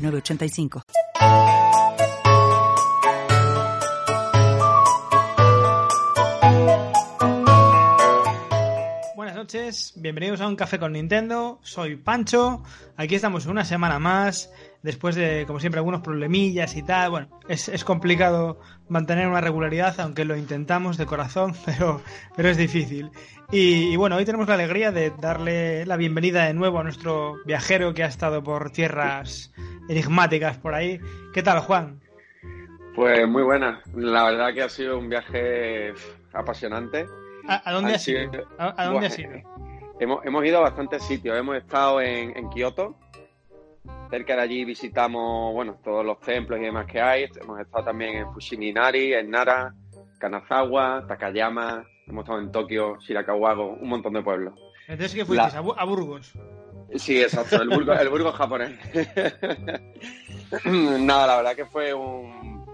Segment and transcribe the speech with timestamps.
[0.00, 0.82] 985.
[9.16, 11.58] Buenas noches, bienvenidos a un café con Nintendo.
[11.62, 12.62] Soy Pancho.
[12.96, 14.50] Aquí estamos una semana más.
[14.82, 17.10] Después de, como siempre, algunos problemillas y tal.
[17.10, 22.00] Bueno, es, complicado mantener una regularidad, aunque lo intentamos de corazón, pero,
[22.36, 23.10] pero es difícil.
[23.52, 27.36] Y, y, bueno, hoy tenemos la alegría de darle la bienvenida de nuevo a nuestro
[27.44, 29.52] viajero que ha estado por tierras
[29.88, 31.00] enigmáticas por ahí.
[31.34, 32.00] ¿Qué tal, Juan?
[32.94, 33.80] Pues muy buena.
[33.94, 35.92] La verdad que ha sido un viaje
[36.32, 37.06] apasionante.
[37.46, 38.30] ¿A, dónde has ido?
[38.58, 39.32] ¿A, dónde has ido?
[39.98, 41.36] Hemos, hemos, ido a bastantes sitios.
[41.36, 42.96] Hemos estado en, en Kioto.
[44.10, 47.26] Cerca de allí visitamos bueno, todos los templos y demás que hay.
[47.40, 49.74] Hemos estado también en Fushiminari, en Nara,
[50.18, 51.84] Kanazawa, Takayama.
[52.06, 54.54] Hemos estado en Tokio, Shirakawago, un montón de pueblos.
[54.88, 55.56] Entonces, ¿qué fuiste?
[55.56, 56.32] ¿A Burgos?
[56.96, 58.72] Sí, exacto, el Burgo, el Burgo japonés.
[60.64, 62.66] Nada, la verdad que fue un.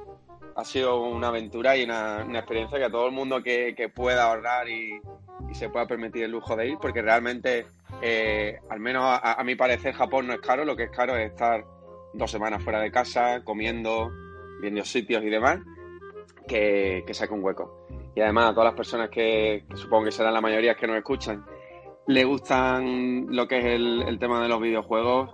[0.54, 4.70] Ha sido una aventura y una, experiencia que a todo el mundo que, pueda ahorrar
[4.70, 4.98] y,
[5.52, 7.66] se pueda permitir el lujo de ir, porque realmente,
[8.02, 11.30] eh, al menos a, mi parecer, Japón no es caro, lo que es caro es
[11.30, 11.64] estar
[12.12, 14.10] dos semanas fuera de casa, comiendo,
[14.60, 15.60] viendo sitios y demás,
[16.46, 17.86] que, que saque un hueco.
[18.14, 20.96] Y además a todas las personas que, que supongo que serán la mayoría que nos
[20.96, 21.44] escuchan,
[22.06, 25.30] le gustan lo que es el, tema de los videojuegos,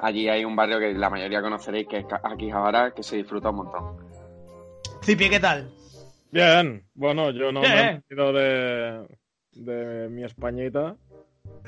[0.00, 3.56] allí hay un barrio que la mayoría conoceréis, que es Akihabara, que se disfruta un
[3.56, 3.96] montón.
[5.02, 5.70] Cipi, ¿qué tal?
[6.32, 9.06] Bien, bueno, yo no me he ido de,
[9.52, 10.96] de mi Españita,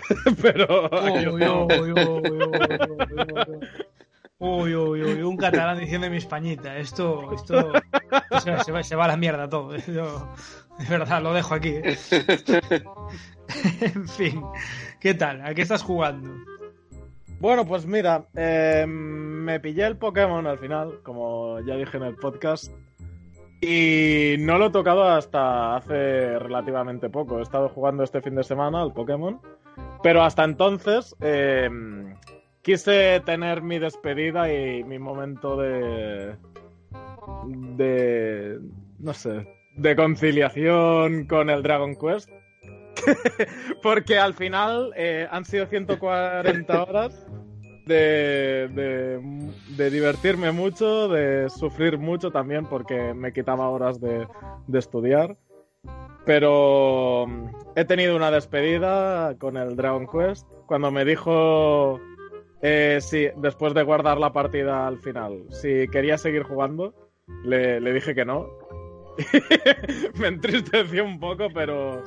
[0.43, 0.91] pero...
[4.41, 6.77] Uy, uy, uy, un catalán diciendo mi Españita.
[6.79, 7.73] Esto, esto,
[8.41, 9.71] se, va, se, va, a la mierda todo.
[9.73, 9.83] de
[10.89, 11.71] verdad, lo dejo aquí.
[11.71, 11.99] ¿eh?
[13.81, 14.43] en fin,
[15.01, 15.45] ¿qué tal?
[15.45, 16.37] ¿A qué estás jugando?
[17.41, 22.15] Bueno, pues mira, eh, me pillé el Pokémon al final, como ya dije en el
[22.15, 22.73] podcast,
[23.61, 27.39] y no lo he tocado hasta hace relativamente poco.
[27.39, 29.41] He estado jugando este fin de semana al Pokémon,
[30.03, 31.69] pero hasta entonces eh,
[32.63, 36.37] quise tener mi despedida y mi momento de...
[37.77, 38.61] de...
[38.99, 42.31] no sé, de conciliación con el Dragon Quest.
[43.83, 47.27] Porque al final eh, han sido 140 horas
[47.89, 54.27] de, divertirme mucho, de sufrir mucho también porque me quitaba horas de,
[54.73, 55.37] estudiar.
[56.25, 60.47] Pero mm, he tenido una despedida con el Dragon Quest.
[60.67, 61.99] Cuando me dijo,
[62.63, 66.95] eh, sí, después de guardar la partida al final, si quería seguir jugando,
[67.45, 68.47] le, le dije que no.
[70.21, 72.05] me entristeció un poco, pero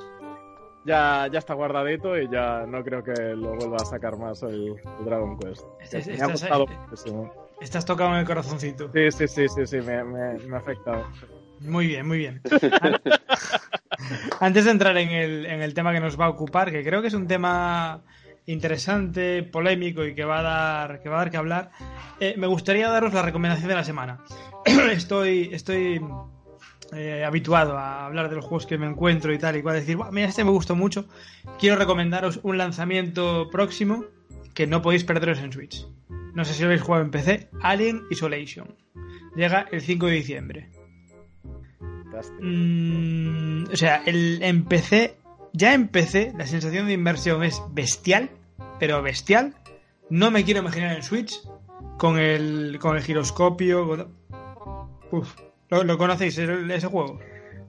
[0.85, 4.75] ya, ya está guardadito y ya no creo que lo vuelva a sacar más el,
[5.05, 5.63] Dragon Quest.
[6.07, 7.33] me ha gustado muchísimo.
[7.59, 8.91] Estás tocado en el corazoncito.
[8.91, 11.05] Sí, sí, sí, sí, sí, me, me, ha afectado.
[11.59, 12.41] Muy bien, muy bien.
[14.39, 17.01] Antes de entrar en el, en el tema que nos va a ocupar, que creo
[17.01, 18.01] que es un tema
[18.47, 21.71] interesante, polémico y que va a dar que va a dar que hablar,
[22.19, 24.23] eh, me gustaría daros la recomendación de la semana.
[24.91, 26.01] estoy, estoy
[26.93, 29.97] eh, habituado a hablar de los juegos que me encuentro y tal, y cual decir,
[30.11, 31.05] mira, este me gustó mucho,
[31.59, 34.05] quiero recomendaros un lanzamiento próximo
[34.53, 35.87] que no podéis perderos en Switch.
[36.33, 38.75] No sé si lo habéis jugado en PC, Alien Isolation.
[39.35, 40.69] Llega el 5 de diciembre.
[42.41, 45.17] Mm, o sea, el, en PC,
[45.53, 48.29] ya en PC, la sensación de inversión es bestial,
[48.79, 49.55] pero bestial.
[50.09, 51.41] No me quiero imaginar en Switch
[51.97, 54.09] con el, con el giroscopio.
[55.11, 55.35] Uf,
[55.71, 57.19] ¿Lo, conocéis ese juego?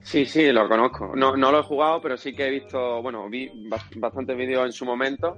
[0.01, 1.13] Sí, sí, lo conozco.
[1.15, 3.49] No, no lo he jugado, pero sí que he visto, bueno, vi
[3.95, 5.37] bastantes vídeos en su momento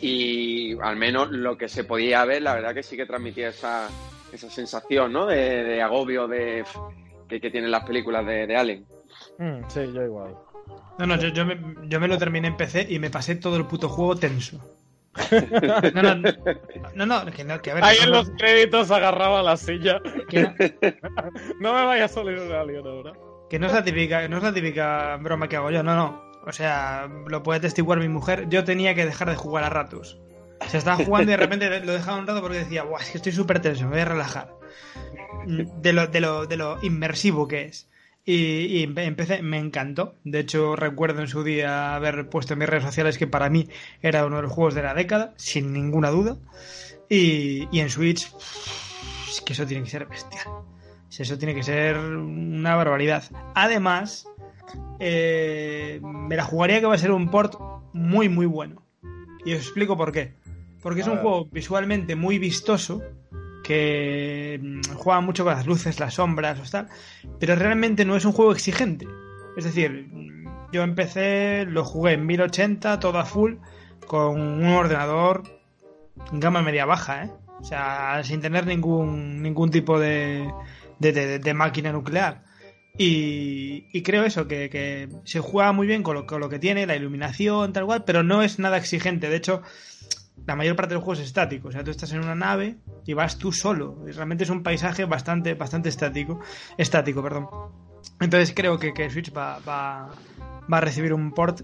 [0.00, 3.88] y al menos lo que se podía ver, la verdad que sí que transmitía esa,
[4.32, 5.26] esa sensación, ¿no?
[5.26, 6.64] De, agobio de,
[7.28, 8.86] que, tienen las películas de, de Alien.
[9.36, 10.34] Mm, sí, yo igual.
[10.98, 11.58] No, no, yo, yo, me,
[11.88, 14.58] yo me lo terminé en PC y me pasé todo el puto juego tenso.
[15.94, 16.14] No, no,
[17.06, 17.84] no, no, que, no, que a ver.
[17.84, 20.00] Ahí en los créditos agarraba la silla.
[21.60, 21.74] no...
[21.74, 23.12] me vaya a salir un alien ahora.
[23.50, 26.22] Que no es la típica, no es la típica broma que hago yo, no, no.
[26.46, 28.48] O sea, lo puede testiguar mi mujer.
[28.48, 30.18] Yo tenía que dejar de jugar a ratos.
[30.66, 33.18] Se estaba jugando y de repente lo dejaba un rato porque decía, Buah, es que
[33.18, 34.54] estoy súper tenso, me voy a relajar.
[35.46, 37.87] De lo, de, lo, de lo inmersivo que es.
[38.30, 40.16] Y, y empecé, me encantó.
[40.22, 43.70] De hecho, recuerdo en su día haber puesto en mis redes sociales que para mí
[44.02, 46.36] era uno de los juegos de la década, sin ninguna duda.
[47.08, 48.30] Y, y en Switch,
[49.30, 50.46] es que eso tiene que ser bestial.
[51.18, 53.24] Eso tiene que ser una barbaridad.
[53.54, 54.28] Además,
[55.00, 57.54] eh, me la jugaría que va a ser un port
[57.94, 58.82] muy, muy bueno.
[59.46, 60.34] Y os explico por qué.
[60.82, 63.02] Porque es un juego visualmente muy vistoso,
[63.62, 66.88] que mm, juega mucho con las luces, las sombras, o tal,
[67.38, 69.06] pero realmente no es un juego exigente.
[69.56, 73.54] Es decir, mm, yo empecé, lo jugué en 1080, todo a full,
[74.06, 75.42] con un ordenador
[76.32, 77.30] gama media baja, ¿eh?
[77.60, 80.52] O sea, sin tener ningún, ningún tipo de,
[81.00, 82.44] de, máquina nuclear.
[82.96, 86.58] Y, y, creo eso, que, que, se juega muy bien con lo, con lo, que
[86.58, 89.28] tiene, la iluminación, tal cual, pero no es nada exigente.
[89.28, 89.62] De hecho,
[90.48, 91.68] la mayor parte del juego es estático.
[91.68, 93.98] O sea, tú estás en una nave y vas tú solo.
[94.08, 96.40] Y realmente es un paisaje bastante, bastante estático.
[96.78, 97.48] Estático, perdón.
[98.18, 100.08] Entonces creo que, que Switch va, va,
[100.72, 101.60] va, a recibir un port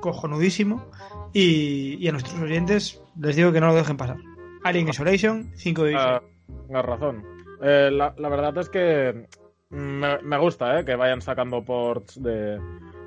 [0.00, 0.88] cojonudísimo.
[1.32, 4.18] Y, y, a nuestros oyentes les digo que no lo dejen pasar.
[4.62, 7.24] Alien Isolation 5 de uh, razón.
[7.60, 9.26] Eh, la, la, verdad es que
[9.70, 12.56] me, me gusta eh, que vayan sacando ports de,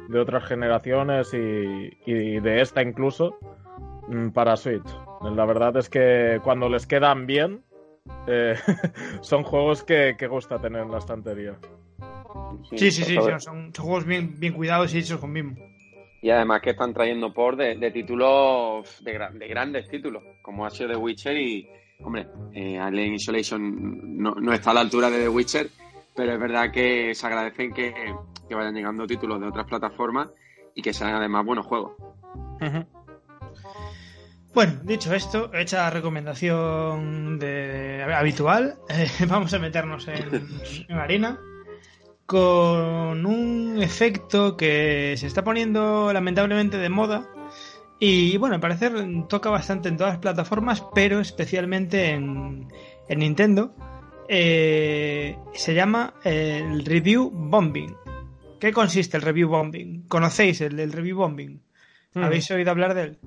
[0.09, 3.37] de otras generaciones y, y, de esta incluso
[4.09, 4.89] mm, para Switch.
[5.23, 7.63] La verdad es que cuando les quedan bien,
[8.27, 8.56] eh,
[9.21, 11.57] son juegos que, que, gusta tener en la estantería.
[12.71, 15.56] Sí, sí, sí, sí son, son, juegos bien, bien cuidados y hechos con mismo.
[16.21, 20.69] Y además que están trayendo por de, de títulos, de, de, grandes títulos, como ha
[20.69, 21.67] sido The Witcher y,
[22.03, 25.67] hombre, eh, Alien Isolation no, no, está a la altura de The Witcher,
[26.15, 27.94] pero es verdad que se agradecen que,
[28.47, 30.29] que vayan llegando títulos de otras plataformas
[30.75, 31.94] y que sean además buenos juegos.
[32.00, 32.85] Uh -huh.
[34.53, 40.48] Bueno, dicho esto, hecha la recomendación de, habitual, eh, vamos a meternos en,
[40.88, 41.39] en arena
[42.25, 47.30] con un efecto que se está poniendo lamentablemente de moda
[48.03, 48.94] y bueno, al parecer
[49.30, 52.68] toca bastante en todas las plataformas, pero especialmente en,
[53.07, 53.75] en Nintendo.
[54.27, 57.95] Eh, se llama el Review Bombing.
[58.59, 60.07] ¿Qué consiste el Review Bombing?
[60.07, 61.62] ¿Conocéis el, el Review Bombing?
[62.15, 62.24] Mm.
[62.24, 63.19] ¿Habéis oído hablar de él?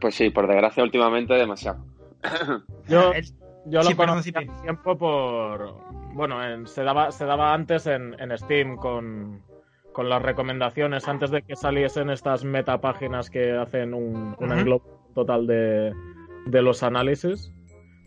[0.00, 1.84] Pues sí, por desgracia últimamente demasiado.
[2.88, 3.12] Yo,
[3.66, 5.74] yo lo sí, conocí hace tiempo por...
[6.12, 9.42] Bueno, en, se, daba, se daba antes en, en Steam con,
[9.92, 14.58] con, las recomendaciones, antes de que saliesen estas metapáginas que hacen un, un uh -huh.
[14.58, 15.92] englobo total de,
[16.46, 17.52] de, los análisis,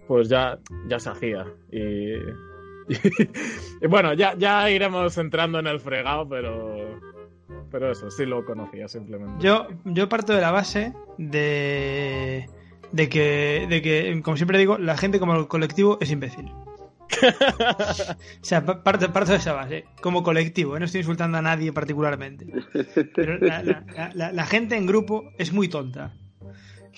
[0.08, 1.46] pues ya, ya se hacía.
[1.72, 2.18] Y, y,
[3.82, 7.00] y bueno, ya, ya iremos entrando en el fregado, pero...
[7.72, 9.44] Pero eso, sí lo conocía simplemente.
[9.44, 12.50] Yo, yo parto de la base de,
[12.92, 16.52] de, que, de que, como siempre digo, la gente como el colectivo es imbécil.
[17.22, 20.80] o sea, parto, parto de esa base, como colectivo, ¿eh?
[20.80, 22.48] no estoy insultando a nadie particularmente.
[23.16, 26.14] Pero la, la, la, la gente en grupo es muy tonta.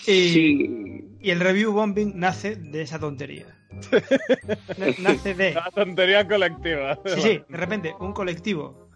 [0.07, 1.05] Y, sí.
[1.19, 3.45] y, el review bombing nace de esa tontería.
[4.99, 5.53] nace de.
[5.53, 6.97] La tontería colectiva.
[7.05, 8.88] Sí, sí, de repente, un colectivo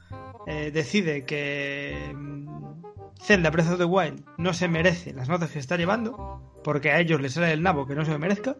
[0.47, 2.15] eh, decide que
[3.21, 6.99] Zelda Breath of the Wild no se merece las notas que está llevando, porque a
[6.99, 8.57] ellos les sale el nabo que no se lo merezca.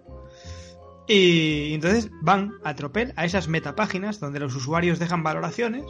[1.06, 5.84] Y entonces van a tropel a esas metapáginas donde los usuarios dejan valoraciones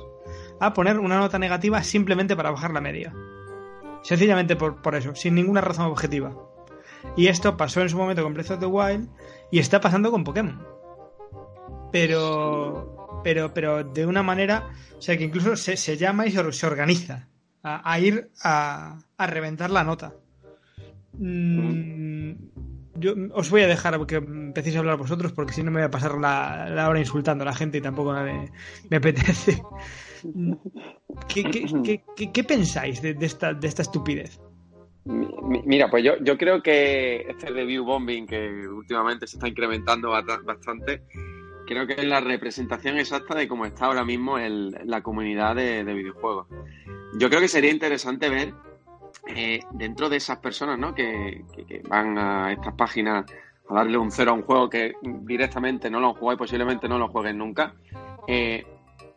[0.59, 3.13] a poner una nota negativa simplemente para bajar la media.
[4.01, 6.35] Sencillamente por, por eso, sin ninguna razón objetiva.
[7.15, 9.09] Y esto pasó en su momento con Breath of the Wild
[9.51, 10.65] y está pasando con Pokémon.
[11.91, 16.51] Pero, pero, pero de una manera, o sea, que incluso se, se llama y se,
[16.51, 17.27] se organiza
[17.63, 20.13] a, ir a, a, reventar la nota.
[21.13, 22.31] Mm,
[22.95, 25.87] yo os voy a dejar que empecéis a hablar vosotros porque si no me voy
[25.87, 28.51] a pasar la, la hora insultando a la gente y tampoco me,
[28.89, 29.61] me apetece.
[31.27, 34.39] ¿Qué, qué, qué, qué pensáis de, de, esta, de esta estupidez?
[35.05, 41.01] Mira, pues yo, yo creo que este review bombing que últimamente se está incrementando bastante,
[41.65, 45.84] creo que es la representación exacta de cómo está ahora mismo el, la comunidad de,
[45.84, 46.48] de, videojuegos.
[47.17, 48.53] Yo creo que sería interesante ver
[49.27, 50.93] eh, dentro de esas personas ¿no?
[50.93, 53.25] que, que, que, van a estas páginas
[53.70, 56.89] a darle un cero a un juego que directamente no lo han jugado y posiblemente
[56.89, 57.74] no lo jueguen nunca,
[58.27, 58.65] eh,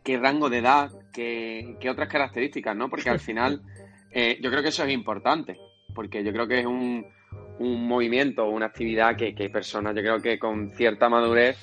[0.05, 2.89] qué rango de edad, qué, qué, otras características, ¿no?
[2.89, 3.63] Porque al final
[4.11, 5.59] eh, yo creo que eso es importante,
[5.95, 7.05] porque yo creo que es un,
[7.59, 11.57] un movimiento, una actividad que, que, hay personas, yo creo que con cierta madurez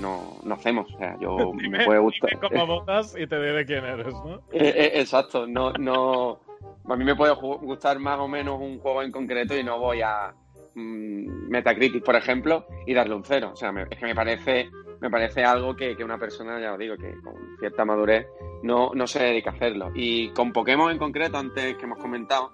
[0.00, 0.92] no, no hacemos.
[0.94, 2.30] O sea, yo dime, me puede gustar.
[2.30, 4.42] Dime cómo votas y te diré quién eres, ¿no?
[4.52, 6.40] Eh, eh, exacto, no, no.
[6.88, 10.02] A mí me puede gustar más o menos un juego en concreto y no voy
[10.02, 10.34] a,
[10.74, 13.50] mm, Metacritic, por ejemplo, y darle un cero.
[13.52, 14.68] O sea, es que me parece,
[15.00, 18.26] me parece algo que, una persona, ya os digo, que con cierta madurez
[18.62, 19.90] no, no se dedica a hacerlo.
[19.94, 22.52] Y con Pokémon en concreto, antes que hemos comentado,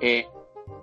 [0.00, 0.26] eh,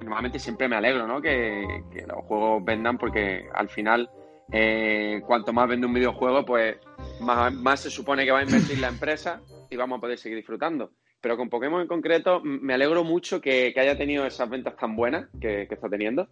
[0.02, 1.22] normalmente siempre me alegro, ¿no?
[1.22, 4.10] Que, los juegos vendan porque al final,
[4.52, 6.78] eh, cuanto más vende un videojuego, pues
[7.22, 10.92] más, se supone que va a invertir la empresa y vamos a poder seguir disfrutando.
[11.22, 15.28] Pero con Pokémon en concreto me alegro mucho que, haya tenido esas ventas tan buenas
[15.40, 16.28] que, está teniendo,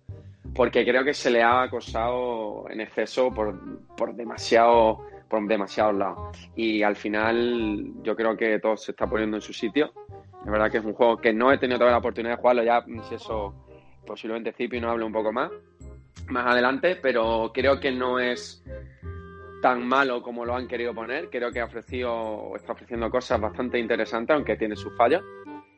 [0.56, 6.51] porque creo que se le ha acosado en exceso por, por demasiado por demasiados lados.
[6.56, 9.94] Y al final yo creo que todo se está poniendo en su sitio.
[10.43, 12.63] Es verdad que es un juego que no he tenido todavía la oportunidad de jugarlo,
[12.63, 13.53] ya si eso
[14.05, 15.51] posiblemente Cipi nos hable un poco más
[16.29, 18.63] más adelante, pero creo que no es
[19.62, 21.29] tan malo como lo han querido poner.
[21.29, 25.24] Creo que ha ofrecido, está ofreciendo cosas bastante interesantes, aunque tiene sus fallos.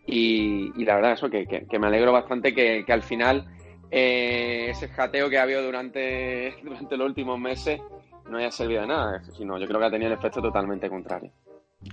[0.06, 3.46] Y, la verdad, eso, que, que, me alegro bastante que, al final
[3.89, 7.80] eh, ese jateo que ha habido durante, durante los últimos meses
[8.30, 11.32] no haya servido de nada, sino yo creo que ha tenido el efecto totalmente contrario.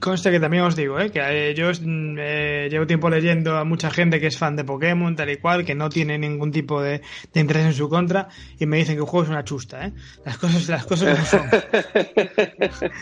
[0.00, 1.11] Conste que también os digo, ¿eh?
[1.11, 4.62] que eh, yo mm, eh, llevo tiempo leyendo a mucha gente que es fan de
[4.62, 7.00] Pokémon, tal y cual, que no tiene ningún tipo de,
[7.35, 8.28] interés en su contra,
[8.59, 9.87] y me dicen que el juego es una chusta.
[9.87, 9.92] ¿eh?
[10.26, 11.49] Las cosas las cosas no son.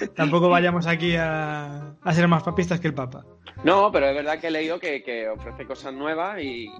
[0.15, 3.27] Tampoco vayamos aquí a, ser más papistas que el Papa.
[3.65, 6.71] No, pero es verdad que he leído que, ofrece cosas nuevas y,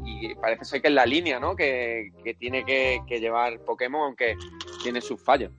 [0.41, 1.57] parece ser que es la línea ¿no?
[1.57, 4.37] que, tiene que, llevar Pokémon, aunque
[4.83, 5.51] tiene sus fallos,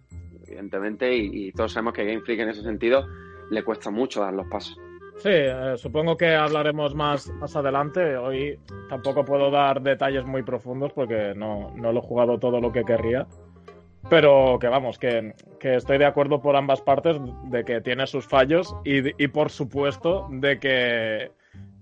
[0.48, 3.06] evidentemente, y, y todos sabemos que Game Freak en ese sentido
[3.50, 4.78] le cuesta mucho dar los pasos.
[5.18, 8.18] Sí, eh, supongo que hablaremos más, más adelante.
[8.18, 12.72] Hoy tampoco puedo dar detalles muy profundos porque no, no lo he jugado todo lo
[12.72, 13.26] que querría.
[14.10, 18.74] Pero que vamos, que, estoy de acuerdo por ambas partes de que tiene sus fallos
[18.86, 21.32] y, y por supuesto de que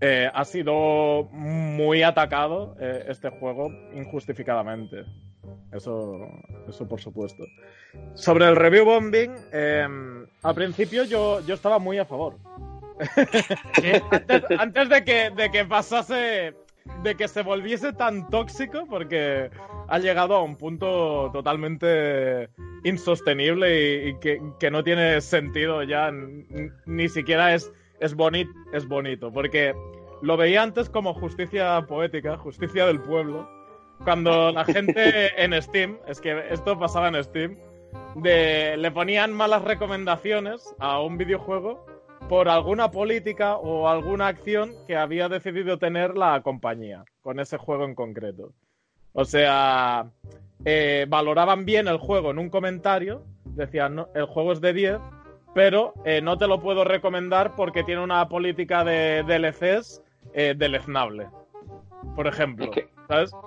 [0.01, 5.05] eh, ha sido muy atacado eh, este juego injustificadamente.
[5.75, 6.29] Eso,
[6.69, 7.43] eso por supuesto.
[8.13, 12.37] Sobre el review bombing, em, al principio yo, yo estaba muy a favor.
[14.57, 16.53] antes, de, que, de que pasase,
[17.03, 19.49] de que se volviese tan tóxico, porque
[19.89, 22.49] ha llegado a un punto totalmente
[22.85, 26.09] insostenible y, que, no tiene sentido ya,
[26.85, 28.15] ni siquiera es, es,
[28.71, 29.73] es bonito, porque
[30.21, 33.55] lo veía antes como justicia poética, justicia del pueblo
[34.03, 37.57] cuando la gente en Steam, es que esto pasaba en Steam,
[38.23, 41.85] le ponían malas recomendaciones a un videojuego
[42.29, 47.85] por alguna política o alguna acción que había decidido tener la compañía con ese juego
[47.85, 48.51] en concreto.
[49.13, 50.07] O sea,
[50.65, 54.99] eh, valoraban bien el juego en un comentario, decían, el juego es de 10,
[55.53, 60.01] pero eh, no te lo puedo recomendar porque tiene una política de DLCs
[60.33, 61.27] eh, deleznable,
[62.15, 62.71] por ejemplo.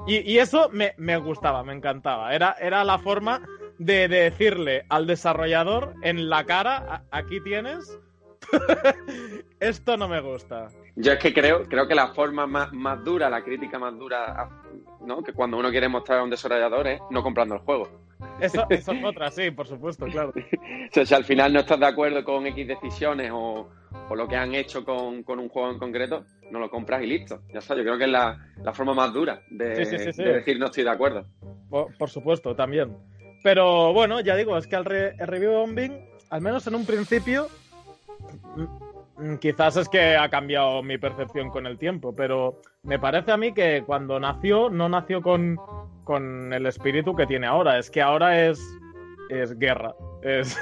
[0.07, 2.35] Y, eso me, gustaba, me encantaba.
[2.35, 3.43] Era, era la forma
[3.79, 7.99] de, decirle al desarrollador en la cara, aquí tienes,
[9.61, 10.69] esto no me gusta.
[10.97, 14.49] Yo es que creo, creo que la forma más, más dura, la crítica más dura,
[15.01, 15.23] ¿no?
[15.23, 18.08] que cuando uno quiere mostrar a un desarrollador es no comprando el juego.
[18.41, 20.31] Eso, eso es otra, sí, por supuesto, claro.
[20.31, 23.69] o sea, si al final no estás de acuerdo con X decisiones o,
[24.09, 27.43] o lo que han hecho con, un juego en concreto, no lo compras y listo.
[27.53, 28.39] Ya está, yo creo que es la,
[28.73, 31.27] forma más dura de, decir no estoy de acuerdo.
[31.69, 32.97] Por, supuesto, también.
[33.43, 35.93] Pero bueno, ya digo, es que el, review bombing,
[36.31, 37.49] al menos en un principio,
[39.19, 43.37] mm, quizás es que ha cambiado mi percepción con el tiempo, pero me parece a
[43.37, 45.59] mí que cuando nació, no nació con,
[46.09, 47.79] con el espíritu que tiene ahora.
[47.79, 48.59] Es que ahora es,
[49.29, 49.95] es guerra.
[50.23, 50.57] Es,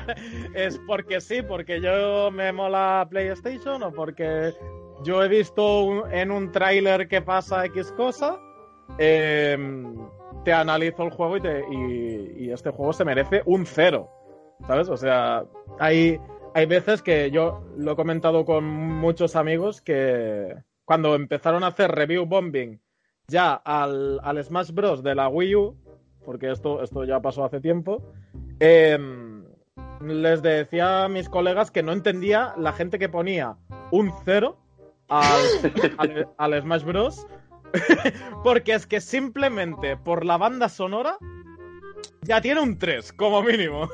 [0.54, 4.52] es porque sí, porque yo me mola PlayStation o porque
[5.04, 8.40] yo he visto en un tráiler que pasa X cosa,
[8.98, 9.96] em,
[10.44, 14.10] te analizo el juego y, y, este juego se merece un cero.
[14.66, 14.88] ¿Sabes?
[14.88, 15.44] O sea,
[15.78, 16.18] hay,
[16.54, 21.92] hay veces que yo lo he comentado con muchos amigos que cuando empezaron a hacer
[21.92, 22.80] review bombing
[23.28, 25.02] ya al, al Smash Bros.
[25.02, 25.76] de la Wii U,
[26.24, 28.02] porque esto, esto ya pasó hace tiempo,
[28.60, 29.44] Em,
[30.00, 33.56] les decía a mis colegas que no entendía la gente que ponía
[33.92, 34.58] un cero
[35.08, 35.32] al,
[36.62, 37.26] Smash Bros.
[38.42, 41.18] porque es que simplemente por la banda sonora
[42.22, 43.88] ya tiene un 3, como mínimo.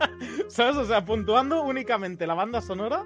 [0.48, 0.76] ¿Sabes?
[0.76, 3.04] O sea, puntuando únicamente la banda sonora,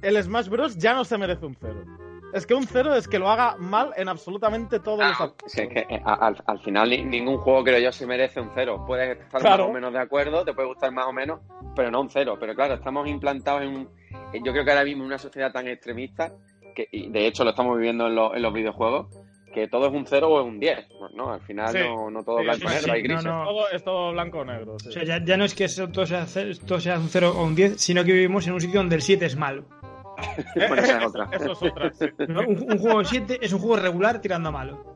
[0.00, 0.76] el Smash Bros.
[0.76, 1.84] ya no se merece un cero.
[2.32, 5.58] Es que un cero es que lo haga mal en absolutamente todos los ah, aspectos.
[5.58, 8.84] Es que eh, al, final ningún juego creo yo se merece un cero.
[8.86, 11.40] Puedes estar más o menos de acuerdo, te puede gustar más o menos,
[11.76, 12.36] pero no un cero.
[12.40, 13.88] Pero claro, estamos implantados en,
[14.42, 16.32] yo creo que ahora mismo en una sociedad tan extremista,
[16.74, 19.08] que de hecho lo estamos viviendo en, los videojuegos,
[19.52, 20.86] que todo es un 0 o es un 10.
[20.98, 21.78] Pues no, al final Sí.
[21.80, 23.24] no, no todo Sí, blanco y sí, negro, sí, hay no, grises.
[23.26, 23.44] no.
[23.44, 24.78] Todo, es todo blanco o negro.
[24.78, 24.88] sí.
[24.88, 26.26] O sea, ya, ya no es que eso todo sea,
[26.66, 29.02] todo sea un 0 o un 10, sino que vivimos en un sitio donde el
[29.02, 29.66] 7 es malo.
[30.54, 31.28] Bueno, esa es otra.
[31.32, 31.92] Eso es otra.
[31.92, 32.06] sí.
[32.28, 32.40] ¿no?
[32.40, 34.92] Un, un juego 7 es un juego regular tirando a malo.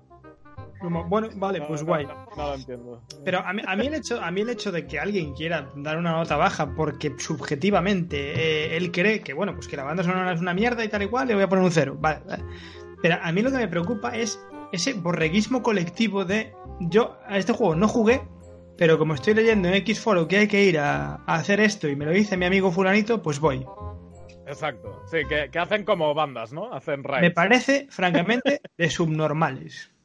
[0.81, 2.07] Como, bueno, vale, No, pues no, guay.
[2.07, 3.03] No, no lo entiendo.
[3.25, 5.71] Pero a mí, a, mí el hecho, a mí el hecho de que alguien quiera
[5.77, 10.03] dar una nota baja porque subjetivamente eh, él cree que, bueno, pues que la banda
[10.03, 11.97] sonora es una mierda y tal y cual, le voy a poner un cero.
[11.99, 12.45] Vale, vale.
[13.01, 14.41] Pero a mí lo que me preocupa es
[14.73, 18.23] ese borreguismo colectivo de yo a este juego no jugué,
[18.77, 21.89] pero como estoy leyendo en X foro que hay que ir a, a hacer esto
[21.89, 23.65] y me lo dice mi amigo fulanito, pues voy.
[24.47, 25.03] Exacto.
[25.11, 26.73] Sí, que, que hacen como bandas, ¿no?
[26.73, 27.23] Hacen raids.
[27.23, 29.91] Me parece, francamente, de subnormales.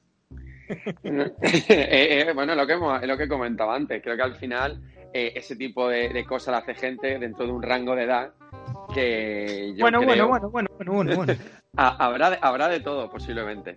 [0.69, 1.33] Eh,
[1.67, 4.81] eh, bueno, lo que, hemos, lo que comentaba antes, creo que al final
[5.13, 8.31] eh, ese tipo de, de cosas la hace gente dentro de un rango de edad
[8.93, 11.33] que yo Bueno, creo bueno, bueno, bueno, bueno, bueno, bueno.
[11.75, 13.75] ha- habrá, de, habrá de todo posiblemente.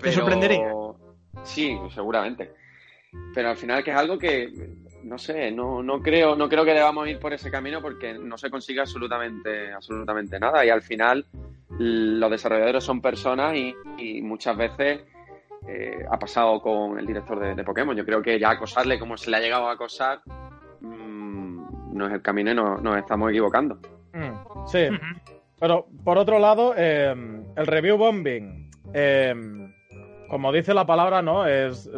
[0.00, 0.72] Te sorprendería.
[1.42, 2.52] Sí, seguramente.
[3.34, 4.48] Pero al final que es algo que
[5.04, 8.36] no sé, no, no creo, no creo que debamos ir por ese camino porque no
[8.38, 10.64] se consigue absolutamente, absolutamente nada.
[10.64, 11.24] Y al final
[11.78, 15.00] los desarrolladores son personas y, y muchas veces
[15.68, 17.96] eh, ha pasado con el director de, de Pokémon.
[17.96, 20.20] Yo creo que ya acosarle como se le ha llegado a acosar
[20.80, 23.76] mm, no es el camino y no- nos estamos equivocando.
[24.12, 24.88] Mm, sí.
[25.60, 27.14] Pero por otro lado, eh,
[27.56, 29.34] el review bombing, eh,
[30.28, 31.46] como dice la palabra, ¿no?
[31.46, 31.88] Es,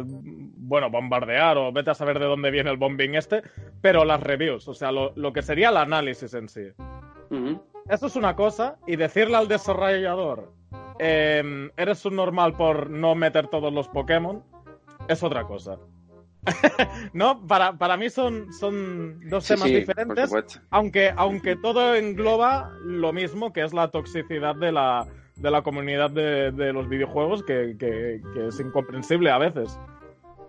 [0.71, 3.43] bueno, bombardear o vete a saber de dónde viene el bombing este,
[3.81, 6.61] pero las reviews, o sea, lo, lo que sería el análisis en sí.
[7.89, 10.53] Eso es una cosa, y decirle al desarrollador,
[10.97, 14.41] eh, eres un normal por no meter todos los Pokémon,
[15.09, 15.77] es otra cosa.
[17.13, 20.31] no, para, para mí son, son dos Sí, temas sí, diferentes,
[20.69, 26.09] aunque, aunque todo engloba lo mismo, que es la toxicidad de la, de la comunidad
[26.11, 29.77] de, de los videojuegos, que, que- que es incomprensible a veces.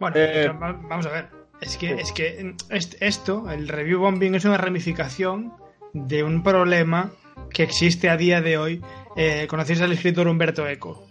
[0.02, 1.28] Bueno, Eh, vamos a ver.
[1.60, 1.94] Es que, sí.
[2.00, 5.52] es que mm, est- esto, el review bombing, es una ramificación
[5.92, 7.12] de un problema
[7.54, 8.82] que existe a día de hoy.
[9.14, 11.06] Eh, ¿Conocéis al escritor Humberto Eco?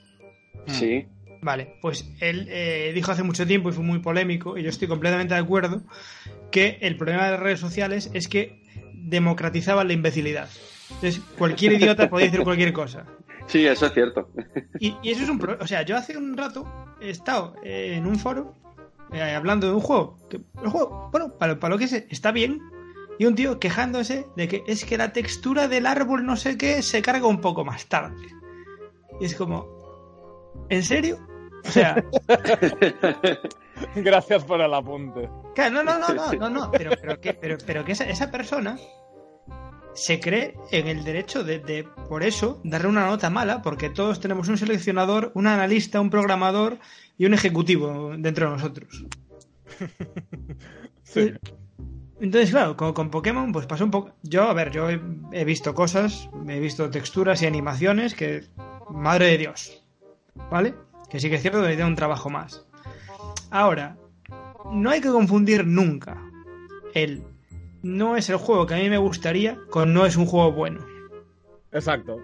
[0.67, 1.07] Sí.
[1.41, 4.89] Vale, pues él eh, dijo hace mucho tiempo y fue muy polémico, y yo estoy
[4.89, 5.81] completamente de acuerdo,
[6.51, 8.55] que el problema de las redes sociales es que
[8.93, 10.49] democratizaban la imbecilidad.
[10.95, 13.05] Entonces, cualquier idiota podía decir cualquier cosa.
[13.47, 14.29] Sí, eso es cierto.
[14.79, 15.63] Y, y eso es un problema.
[15.63, 16.67] O sea, yo hace un rato
[17.01, 18.53] he estado eh, en un foro
[19.11, 20.17] eh, hablando de un juego.
[20.29, 22.59] Que el juego, bueno, para, para lo que es, está bien.
[23.19, 26.81] Y un tío quejándose de que es que la textura del árbol no sé qué
[26.81, 28.27] se carga un poco más tarde.
[29.19, 29.67] Y es como,
[30.69, 31.19] ¿en serio?
[31.63, 32.03] O sea,
[33.95, 35.29] Gracias por el apunte.
[35.55, 38.31] claro, no, no, no, no, no, no, pero, pero que, pero, pero que esa, esa
[38.31, 38.77] persona
[39.93, 44.19] se cree en el derecho de, de, por eso, darle una nota mala, porque todos
[44.19, 46.79] tenemos un seleccionador, un analista, un programador
[47.17, 49.05] y un ejecutivo dentro de nosotros.
[51.03, 51.33] Sí.
[52.21, 54.13] Entonces, claro, con, con Pokémon, pues pasó un poco.
[54.23, 55.01] Yo, a ver, yo he,
[55.33, 58.45] he visto cosas, he visto texturas y animaciones que.
[58.89, 59.83] Madre de Dios.
[60.49, 60.73] ¿Vale?
[61.09, 62.65] Que sí que es cierto que necesita un trabajo más.
[63.49, 63.97] Ahora,
[64.71, 66.17] no hay que confundir nunca
[66.93, 67.25] el
[67.83, 70.85] no es el juego que a mí me gustaría con no es un juego bueno.
[71.71, 72.17] Exacto.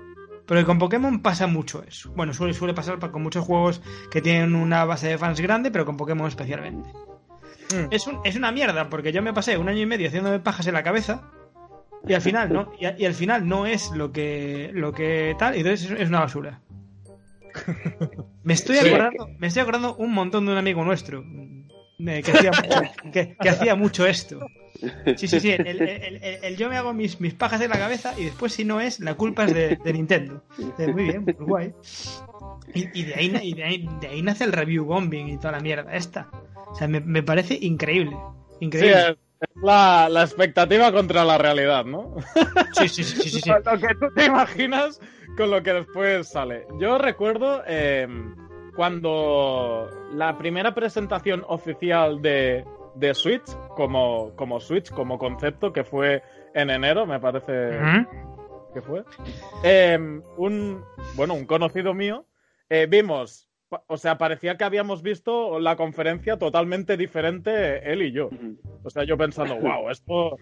[0.46, 2.12] Porque con Pokémon pasa mucho eso.
[2.16, 5.72] Bueno, suele, suele pasar pa- con muchos juegos que tienen una base de fans grande,
[5.72, 6.90] pero con Pokémon especialmente.
[7.74, 7.88] Mm.
[7.92, 10.68] Es, un- es una mierda, porque yo me pasé un año y medio haciéndome pajas
[10.68, 11.30] en la cabeza.
[12.08, 12.72] Y al final, ¿no?
[12.80, 16.00] Y, a- y al final no es lo que, lo que tal, y entonces es,
[16.00, 16.62] es una basura.
[18.44, 18.88] Me estoy Sí.
[18.88, 21.24] acordando, me estoy acordando un montón de un amigo nuestro
[21.98, 22.82] que hacía mucho,
[23.12, 24.40] que, que hacía mucho esto.
[25.16, 25.52] Sí, sí, sí.
[25.52, 28.26] El, el- el- el- el yo me hago mis, mis pajas en la cabeza y
[28.26, 30.44] después, si no es, la culpa es de, de Nintendo.
[30.78, 31.74] Eh, Muy bien, pues guay.
[32.76, 35.54] Y, y de, ahí, y de, ahí, de ahí nace el review bombing y toda
[35.54, 36.30] la mierda esta.
[36.72, 38.16] O sea, me, me parece increíble.
[38.60, 39.00] Sí, Increíble.
[39.02, 39.08] es,
[39.42, 42.16] es la, la expectativa contra la realidad, ¿no?
[42.74, 43.50] Sí, sí, sí, sí, sí, sí.
[43.66, 45.00] Lo que tú te imaginas
[45.38, 46.66] con lo que después sale.
[46.80, 48.08] Yo recuerdo eh,
[48.78, 52.64] cuando la primera presentación oficial de,
[52.94, 53.44] de Switch,
[53.76, 56.22] como, como Switch, como concepto, que fue
[56.54, 58.08] en enero, me parece Ujú.
[58.76, 59.04] que fue.
[59.64, 59.98] eh,
[60.38, 60.84] un,
[61.16, 62.26] bueno, un conocido mío,
[62.70, 63.50] eh, vimos,
[63.88, 68.30] o sea, parecía que habíamos visto la conferencia totalmente diferente él y yo.
[68.84, 70.38] O sea, yo pensando, wow, esto,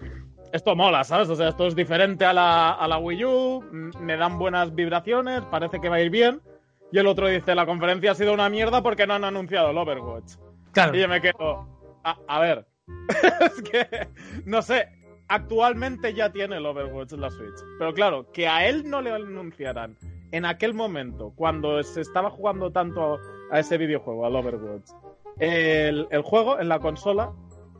[0.51, 1.29] esto mola, ¿sabes?
[1.29, 5.41] O sea, esto es diferente a la, a la Wii U, me dan buenas vibraciones,
[5.45, 6.41] parece que va a ir bien.
[6.91, 9.77] Y el otro dice, la conferencia ha sido una mierda porque no han anunciado el
[9.77, 10.33] Overwatch.
[10.71, 10.95] Claro.
[10.95, 11.67] Y yo me quedo,
[12.03, 12.67] a, a ver,
[13.41, 14.07] es que,
[14.45, 14.87] no sé,
[15.27, 17.59] actualmente ya tiene el Overwatch en la Switch.
[17.79, 19.97] Pero claro, que a él no le anunciaran
[20.31, 23.19] en aquel momento, cuando se estaba jugando tanto
[23.51, 24.89] a ese videojuego, al Overwatch.
[25.39, 27.33] El, el juego en la consola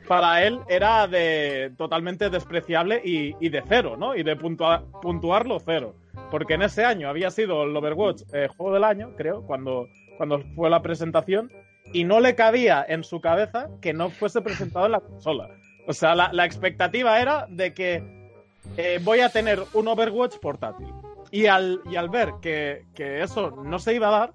[0.07, 4.15] para él era de totalmente despreciable y, de cero, ¿no?
[4.15, 5.95] Y de puntuarlo cero.
[6.31, 9.87] Porque en ese año había sido el Overwatch eh, juego del año, creo, cuando,
[10.17, 11.51] cuando fue la presentación,
[11.93, 15.49] y no le cabía en su cabeza que no fuese presentado en la consola.
[15.87, 18.31] O sea, la, expectativa era de que
[18.77, 20.87] eh, voy a tener un Overwatch portátil.
[21.31, 24.33] Y al, y al ver que, eso no se iba a dar,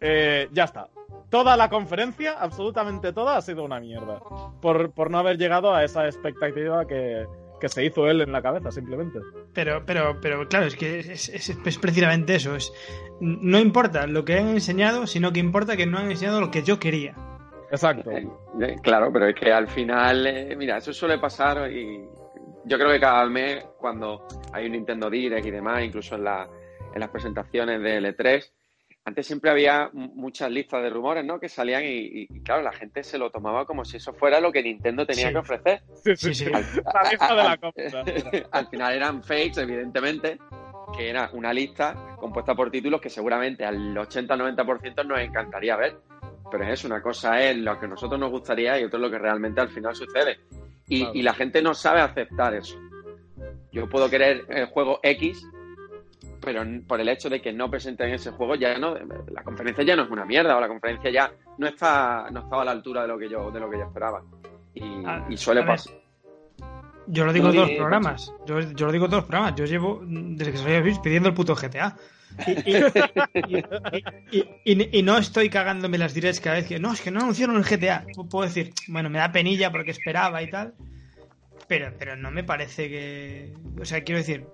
[0.00, 0.88] eh, ya está
[1.30, 4.20] toda la conferencia, absolutamente toda, ha sido una mierda.
[4.60, 7.26] Por, por no haber llegado a esa expectativa que,
[7.66, 9.20] se hizo él en la cabeza, simplemente.
[9.54, 12.56] Pero, pero, pero claro, es que es, precisamente eso.
[12.56, 12.72] Es,
[13.20, 16.62] no importa lo que han enseñado, sino que importa que no han enseñado lo que
[16.62, 17.14] yo quería.
[17.70, 18.10] Exacto.
[18.10, 18.26] Eh,
[18.60, 22.04] eh, claro, pero es que al final, eh, mira, eso suele pasar y
[22.64, 26.48] yo creo que cada mes, cuando hay un Nintendo Direct y demás, incluso en, la,
[26.92, 28.50] en las presentaciones de L3,
[29.10, 31.40] antes siempre había muchas listas de rumores, ¿no?
[31.40, 34.62] Que salían y, claro, la gente se lo tomaba como si eso fuera lo que
[34.62, 35.82] Nintendo tenía que ofrecer.
[36.04, 36.44] Sí, sí, sí.
[36.46, 40.38] Al, la lista de la al final eran fakes, evidentemente,
[40.96, 45.96] que era una lista compuesta por títulos que seguramente al 80-90% nos encantaría ver.
[46.48, 49.02] Pero es eso, una cosa es lo que a nosotros nos gustaría y otra es
[49.02, 50.38] lo que realmente al final sucede.
[50.86, 52.78] Y, y la gente no sabe aceptar eso.
[53.72, 55.44] Yo puedo querer el juego X
[56.40, 59.96] pero por el hecho de que no presenten ese juego ya no la conferencia ya
[59.96, 63.02] no es una mierda o la conferencia ya no está no estaba a la altura
[63.02, 64.22] de lo que yo de lo que yo esperaba
[64.74, 65.94] y, ah, suele pasar
[67.06, 69.64] yo lo digo en todos los programas yo, lo digo en todos los programas yo
[69.64, 71.96] llevo desde que soy pidiendo el puto GTA
[74.64, 77.64] y, no estoy cagándome las directs cada vez que no, es que no anunciaron el
[77.64, 78.06] GTA.
[78.30, 80.74] Puedo decir, bueno, me da penilla porque esperaba y tal.
[81.68, 83.52] Pero, pero no me parece que.
[83.80, 84.46] O sea, quiero decir,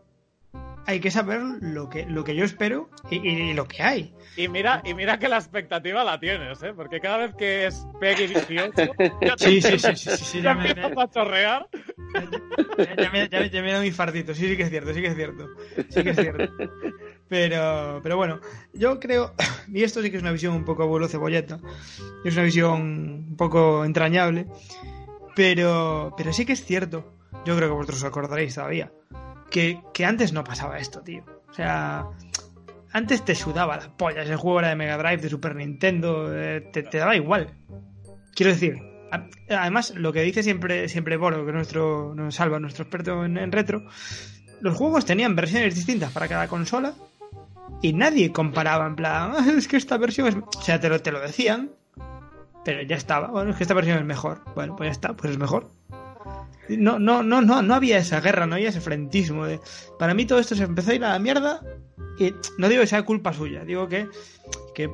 [0.87, 4.14] hay que saber lo que, lo que yo espero y, lo que hay.
[4.37, 6.72] Y mira, y mira que la expectativa la tienes, ¿eh?
[6.75, 8.92] Porque cada vez que es Peggy 18,
[9.37, 11.66] sí, sí, sí, sí, sí, ya, me a chorrear.
[12.99, 15.16] Ya, me, ya, me da mi fardito, sí, sí que es cierto, sí que es
[15.16, 15.49] cierto.
[15.88, 16.53] Sí que es cierto.
[17.29, 18.40] Pero, pero bueno,
[18.72, 19.35] yo creo,
[19.72, 21.59] y esto sí que es una visión un poco abuelo cebolleta,
[22.25, 22.81] es una visión
[23.31, 24.46] un poco entrañable,
[25.35, 27.12] pero, pero sí que es cierto,
[27.44, 28.92] yo creo que vosotros os acordaréis todavía,
[29.51, 31.25] que, antes no pasaba esto, tío.
[31.49, 32.07] O sea,
[32.93, 34.29] antes te sudaba las pollas.
[34.29, 37.55] El juego era de Mega Drive, de Super Nintendo, eh, te, daba igual.
[38.35, 38.77] Quiero decir,
[39.49, 43.87] además, lo que dice siempre, siempre Boro, que nuestro, nos salva, nuestro experto en, retro,
[44.61, 46.95] los juegos tenían versiones distintas para cada consola
[47.83, 50.37] y nadie comparaba en plan, ah, es que esta versión es...
[50.37, 51.71] O sea, te lo, te lo decían,
[52.67, 53.29] pero ya estaba.
[53.29, 54.43] Bueno, es que esta versión es mejor.
[54.57, 55.71] Bueno, pues ya está, pues es mejor.
[56.69, 59.47] No, no, no, no, no había esa guerra, no había ese frentismo.
[59.47, 59.61] De...
[59.99, 61.61] Para mí todo esto se empezó a ir a la mierda
[62.19, 64.09] y no digo que sea culpa suya, digo que,
[64.75, 64.91] que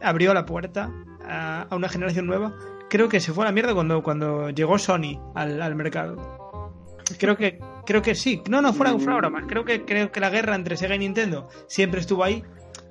[0.00, 0.92] abrió la puerta
[1.24, 2.54] a, una generación nueva.
[2.88, 6.98] Creo que se fue a la mierda cuando, cuando llegó Sony al, mercado.
[7.18, 8.42] Creo que, creo que sí.
[8.48, 9.46] No, no, fuera, fuera broma.
[9.46, 12.42] Creo que, creo que la guerra entre Sega y Nintendo siempre estuvo ahí,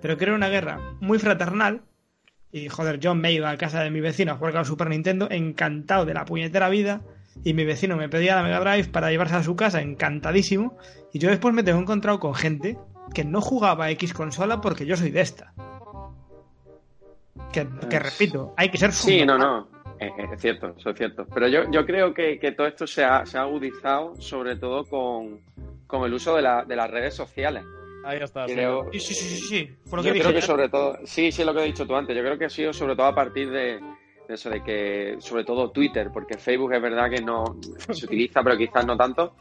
[0.01, 1.83] pero era una guerra muy fraternal.
[2.51, 5.27] Y joder, John me iba a casa de mi vecino a jugar con Super Nintendo,
[5.29, 7.01] encantado de la puñetera vida
[7.43, 10.77] y mi vecino me pedía la Mega Drive para llevarse a su casa encantadísimo
[11.13, 12.77] y yo después me tengo encontrado con gente
[13.13, 15.53] que no jugaba X consola porque yo soy de esta.
[17.51, 17.65] Que,
[17.99, 19.67] repito, hay que ser Sí, no, no.
[19.99, 21.27] Es, cierto, eso es cierto.
[21.31, 26.05] Pero yo, yo creo que, todo esto se ha, se ha, agudizado sobre todo con,
[26.05, 27.63] el uso de, la, de, las redes sociales.
[28.03, 28.47] Ahí está.
[28.47, 28.55] sí,
[28.99, 29.69] sí, sí, sí.
[29.85, 32.15] yo creo que sobre todo, sí, sí, lo que he dicho tú antes.
[32.15, 33.79] Yo creo que ha sido sobre todo a partir de,
[34.27, 37.57] eso de que, sobre todo Twitter, porque Facebook es verdad que no
[37.89, 39.35] se utiliza, pero quizás no tanto,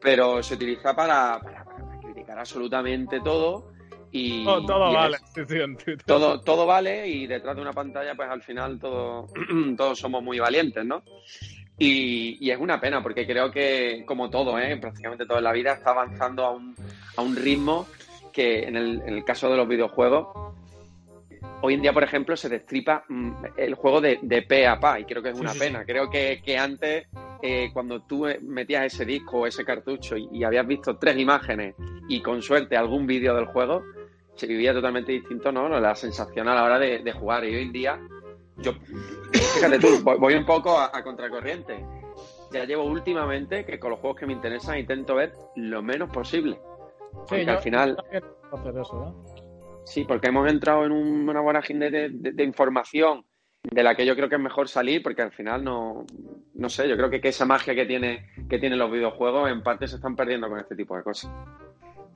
[0.00, 1.64] pero se utiliza para, para,
[2.02, 3.72] criticar absolutamente todo.
[4.16, 5.18] Y, todo, vale,
[6.06, 9.26] todo, todo vale y detrás de una pantalla pues al final todo,
[9.76, 11.02] todos somos muy valientes, ¿no?
[11.76, 14.76] Y, y, es una pena porque creo que como todo, ¿eh?
[14.76, 16.76] prácticamente toda la vida está avanzando a un,
[17.16, 17.88] a un ritmo
[18.32, 20.54] que en el, en el caso de los videojuegos
[21.62, 25.00] hoy en día, por ejemplo, se destripa mm, el juego de, de pe a pa
[25.00, 25.84] y creo que es una pena.
[25.84, 27.06] Creo que, antes,
[27.42, 31.74] eh, cuando tú metías ese disco o ese cartucho y, habías visto tres imágenes
[32.08, 33.82] y con suerte algún vídeo del juego,
[34.34, 35.68] se vivía totalmente distinto, ¿no?
[35.68, 37.44] La sensación a la hora de, jugar.
[37.44, 38.00] Y hoy en día,
[38.58, 38.72] yo,
[39.54, 41.84] fíjate tú, voy un poco a, contracorriente.
[42.52, 46.58] Ya llevo últimamente que con los juegos que me interesan intento ver lo menos posible.
[47.28, 47.96] Porque al final.
[48.52, 49.14] Hacer eso,
[49.84, 53.24] Sí, porque hemos entrado en una buena de, de, información
[53.62, 56.06] de la que yo creo que es mejor salir, porque al final no,
[56.54, 59.86] no sé, yo creo que, esa magia que tiene que tienen los videojuegos en parte
[59.86, 61.30] se están perdiendo con este tipo de cosas.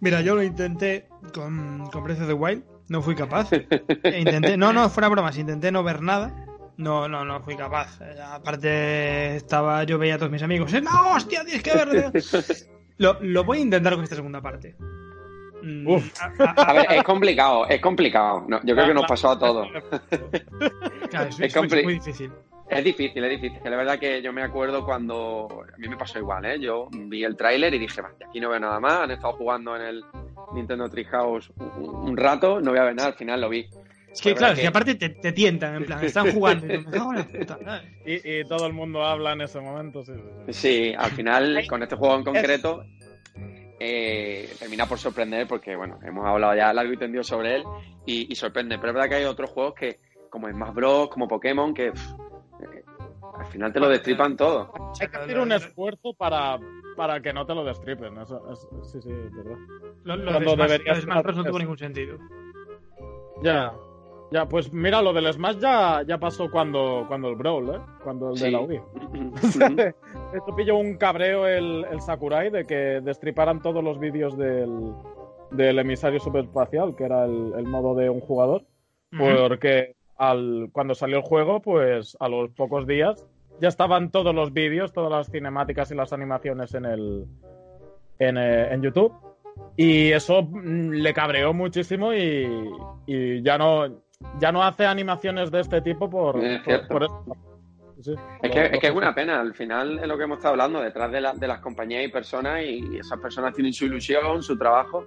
[0.00, 3.50] Mira, yo lo intenté con, con Breath of the Wild, no fui capaz.
[3.52, 6.46] E intenté, no, no, fuera bromas, intenté no ver nada.
[6.78, 7.98] No, no, no fui capaz.
[8.33, 10.72] Aparte, estaba, yo veía a todos mis amigos.
[10.72, 12.12] ¡Eh, ¡No, hostia, tienes que ver!
[12.98, 14.74] Lo, lo voy a intentar con esta segunda parte.
[15.62, 16.21] Mm, Uf.
[16.21, 18.44] a- a- A ver, es complicado, es complicado.
[18.49, 19.68] No, yo creo que nos pasó a todos.
[21.11, 22.31] claro, es, es es muy difícil.
[22.71, 23.59] Es difícil, es difícil.
[23.64, 25.64] La verdad que yo me acuerdo cuando.
[25.75, 26.61] A mí me pasó igual, ¿eh?
[26.61, 28.92] Yo vi el tráiler y dije, "Vale, aquí no veo nada más.
[29.05, 30.05] Han estado jugando en el
[30.55, 33.09] Nintendo Treehouse un, un rato, no voy a ver nada.
[33.09, 33.66] Al final lo vi.
[34.12, 36.66] Es que, La claro, que que- aparte te, te tientan, en plan, están jugando.
[38.05, 40.53] Y todo el mundo habla en ese momento, sí, sí, sí.
[40.53, 42.85] Sí, al final, con este juego en concreto,
[43.81, 47.64] eh, termina por sorprender porque, bueno, hemos hablado ya largo y tendido sobre él
[48.07, 48.77] y, y sorprende.
[48.79, 52.11] Pero es verdad que hay otros juegos que, como Smash Bros., como Pokémon, que pff,
[52.62, 52.85] eh,
[53.38, 54.73] al final te lo destripan todo.
[55.01, 56.59] Hay que hacer un esfuerzo para,
[56.97, 58.19] para que no te lo destripen.
[58.19, 59.57] Eso, es- sí, sí, es verdad.
[60.05, 61.37] Lo, lo Cuando de Smash, deberías lo de Smash Bros.
[61.37, 62.19] no tuvo ningún sentido.
[63.43, 63.73] Ya.
[64.31, 67.81] Ya, pues mira, lo del Smash ya, ya pasó cuando, cuando el Brawl, ¿eh?
[68.05, 68.81] Cuando el de la Wii.
[70.35, 74.93] Esto pilló un cabreo el, el Sakurai de que destriparan todos los vídeos del,
[75.51, 78.64] del emisario superespacial, que era el, el modo de un jugador,
[79.17, 83.25] porque al, cuando salió el juego, pues a los pocos días
[83.61, 87.25] ya estaban todos los vídeos, todas las cinemáticas y las animaciones en el
[88.19, 89.12] en, eh, en YouTube.
[89.77, 92.47] Y eso mm, le cabreó muchísimo y,
[93.07, 93.87] y ya no
[94.41, 96.88] ya no hace animaciones de este tipo por, Es por- cierto.
[96.88, 97.25] por eso.
[98.00, 100.52] Sí, Es que, es que es una pena, al final es lo que hemos estado
[100.52, 104.42] hablando, detrás de, la- de las compañías y personas, y esas personas tienen su ilusión,
[104.42, 105.06] su trabajo,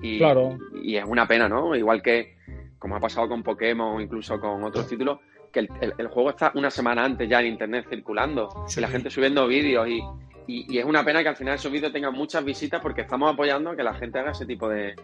[0.00, 0.56] y, Claro.
[0.82, 1.76] y es una pena, ¿no?
[1.76, 2.36] Igual que,
[2.78, 5.18] como ha pasado con Pokémon o incluso con otros títulos,
[5.52, 8.80] que el, el- el juego está una semana antes ya en internet circulando, Sí.
[8.80, 10.00] y la gente subiendo vídeos, y,
[10.46, 13.30] y- y es una pena que al final esos vídeos tengan muchas visitas porque estamos
[13.32, 14.94] apoyando a que la gente haga ese tipo de,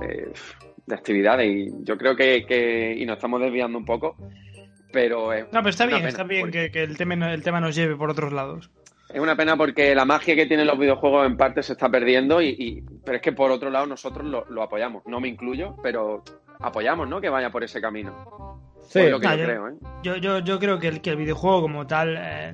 [0.00, 0.32] de,
[0.86, 4.16] de actividades, y yo creo que, que- y nos estamos desviando un poco,
[4.92, 7.74] pero No, pero está bien, está bien porque- que, que el, tema, el tema nos
[7.74, 8.70] lleve por otros lados.
[9.12, 12.40] Es una pena porque la magia que tienen los videojuegos en parte se está perdiendo,
[12.40, 15.02] y, y- pero es que por otro lado nosotros lo, lo apoyamos.
[15.06, 16.22] No me incluyo, pero
[16.60, 17.20] apoyamos, ¿no?
[17.20, 18.60] Que vaya por ese camino.
[18.88, 19.72] Sí, es lo que Ah, yo yo- creo, ¿eh?
[20.02, 22.16] Yo, yo, yo creo que el, que el videojuego como tal...
[22.18, 22.52] eh,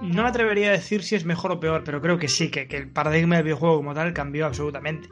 [0.00, 2.66] no me atrevería a decir si es mejor o peor, pero creo que sí, que,
[2.66, 5.08] que el paradigma del videojuego como tal cambió absolutamente.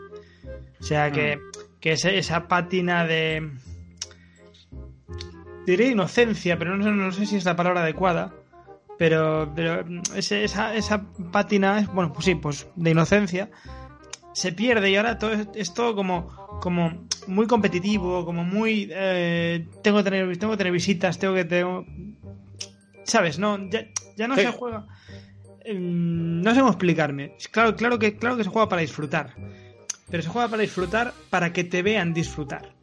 [0.80, 1.38] O sea, que,
[1.80, 3.50] que ese- esa pátina de...
[5.70, 8.32] Diré inocencia, pero no, sé- no sé si es la palabra adecuada.
[8.98, 11.02] Pero, pero ese- esa, esa
[11.32, 13.50] pátina, es- bueno, pues sí, pues de inocencia,
[14.34, 16.28] se pierde y ahora todo es, todo como,
[16.60, 18.88] como muy competitivo, como muy...
[18.92, 21.44] eh, tengo, que tener, tengo que tener visitas, tengo que...
[21.46, 21.86] Tengo,
[23.04, 23.38] ¿Sabes?
[23.38, 24.42] No, ya, ya no Sí.
[24.42, 24.86] se juega...
[25.66, 27.32] mm, no sé cómo explicarme.
[27.50, 29.34] Claro, claro, que, claro que se juega para disfrutar.
[30.10, 32.74] Pero se juega para disfrutar para que te vean disfrutar.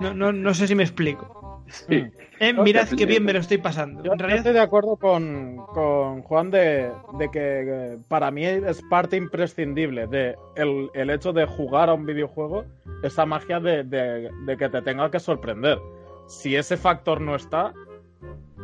[0.00, 1.53] No, no, no sé si me explico.
[1.68, 2.04] Sí.
[2.40, 4.02] Eh, mirad qué bien me lo estoy pasando.
[4.02, 7.62] Yo, estoy de acuerdo con, con Juan de, de que
[7.94, 12.64] eh, para mí es parte imprescindible de el, el hecho de jugar a un videojuego,
[13.02, 15.78] esa magia de, de- de que te tenga que sorprender.
[16.26, 17.72] Si ese factor no está,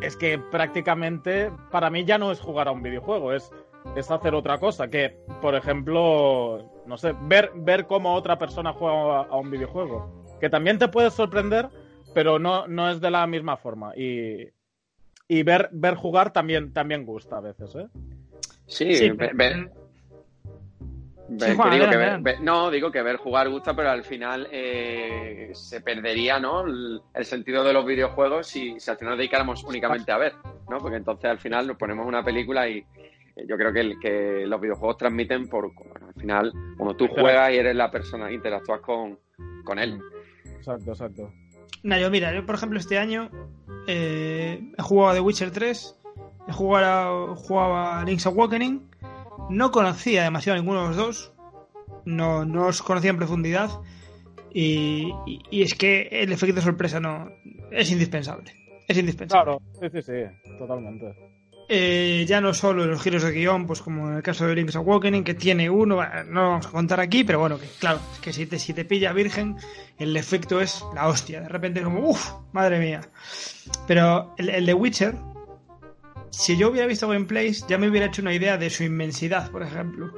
[0.03, 3.51] es que prácticamente para mí ya no es jugar a un videojuego, es,
[3.97, 4.89] es hacer otra cosa.
[4.89, 10.11] Que, por ejemplo, no sé, ver, ver cómo otra persona juega a, a un videojuego.
[10.41, 11.69] Que también te puede sorprender,
[12.14, 13.92] pero no, no es de la misma forma.
[13.96, 14.49] Y,
[15.29, 17.87] y ver, ver jugar también, también gusta a veces, ¿eh?
[18.66, 18.94] Sí,
[21.70, 25.81] digo que ver- ve- no, digo que ver jugar gusta, pero al final eh, se
[25.81, 26.66] perdería, ¿no?
[26.66, 30.35] El, el sentido de los videojuegos si, si al final nos dedicáramos únicamente a ver,
[30.68, 30.79] ¿no?
[30.79, 32.79] Porque entonces al final nos ponemos una película y
[33.37, 37.07] eh, yo creo que, el- que los videojuegos transmiten por, bueno, al final, cuando tú
[37.23, 39.16] juegas y eres la persona, interactúas con,
[39.64, 40.01] con él.
[40.57, 41.33] Exacto, exacto.
[41.83, 43.30] Nah, yo mira, yo por ejemplo este año
[43.87, 45.96] eh, he jugado a The Witcher 3,
[46.48, 48.83] he jugado a, jugado a Link's Awakening,
[49.48, 51.33] no conocía demasiado a ninguno de los dos,
[52.04, 53.70] no, no os conocía en profundidad
[54.52, 57.30] y, y- y es que el efecto de sorpresa no
[57.70, 58.52] es indispensable,
[58.87, 59.44] es indispensable.
[59.44, 61.14] Claro, sí, sí, sí, totalmente.
[61.72, 64.74] Eh, ya no solo los giros de guion, pues como en el caso de Link's
[64.74, 68.18] Awakening, que tiene uno, no lo vamos a contar aquí, pero bueno, que claro, es
[68.18, 69.56] que si te, si te pilla virgen,
[69.96, 71.40] el efecto es la hostia.
[71.40, 73.02] De repente como, uff, madre mía.
[73.87, 75.14] Pero el, de Witcher,
[76.30, 79.62] si yo hubiera visto gameplays, ya me hubiera hecho una idea de su inmensidad, por
[79.62, 80.12] ejemplo.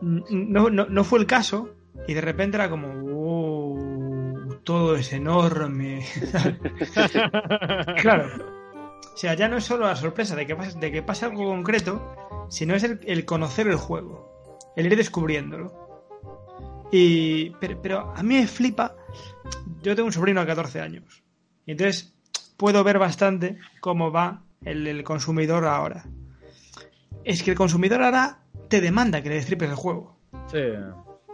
[0.00, 1.76] No, no, no fue el caso,
[2.08, 6.04] y de repente era como, "Wow, todo es enorme.
[8.02, 8.53] claro.
[9.14, 11.44] O sea, ya no es solo la sorpresa de que pase, de que pase algo
[11.44, 14.50] concreto, sino es el, el conocer el juego.
[14.76, 15.72] el ir descubriéndolo.
[16.90, 18.96] Y, pero, pero a mí me flipa.
[19.82, 21.22] Yo tengo un sobrino de 14 años.
[21.64, 22.12] Y entonces
[22.56, 26.04] puedo ver bastante cómo va el, el consumidor ahora.
[27.24, 30.18] Es que el consumidor ahora te demanda que le destripes el juego.
[30.50, 30.58] Sí.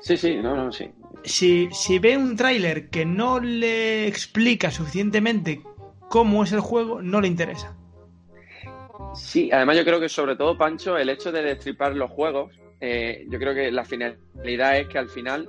[0.02, 0.90] Sí, sí, no, no, sí.
[1.24, 5.62] Si, si ve un tráiler que no le explica suficientemente
[6.10, 7.76] cómo es el juego, no le interesa.
[9.14, 13.24] Sí, además yo creo que sobre todo, Pancho, el hecho de destripar los juegos, eh,
[13.28, 15.48] yo creo que la finalidad es que al final,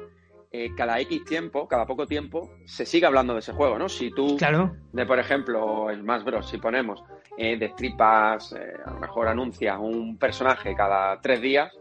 [0.51, 3.89] eh, cada X tiempo, cada poco tiempo, se siga hablando de ese juego, ¿no?
[3.89, 4.75] Si tú, Claro.
[4.93, 7.03] de por ejemplo, el Smash Bros, si ponemos,
[7.37, 11.71] eh, destripas, a lo mejor anuncias un personaje cada tres días,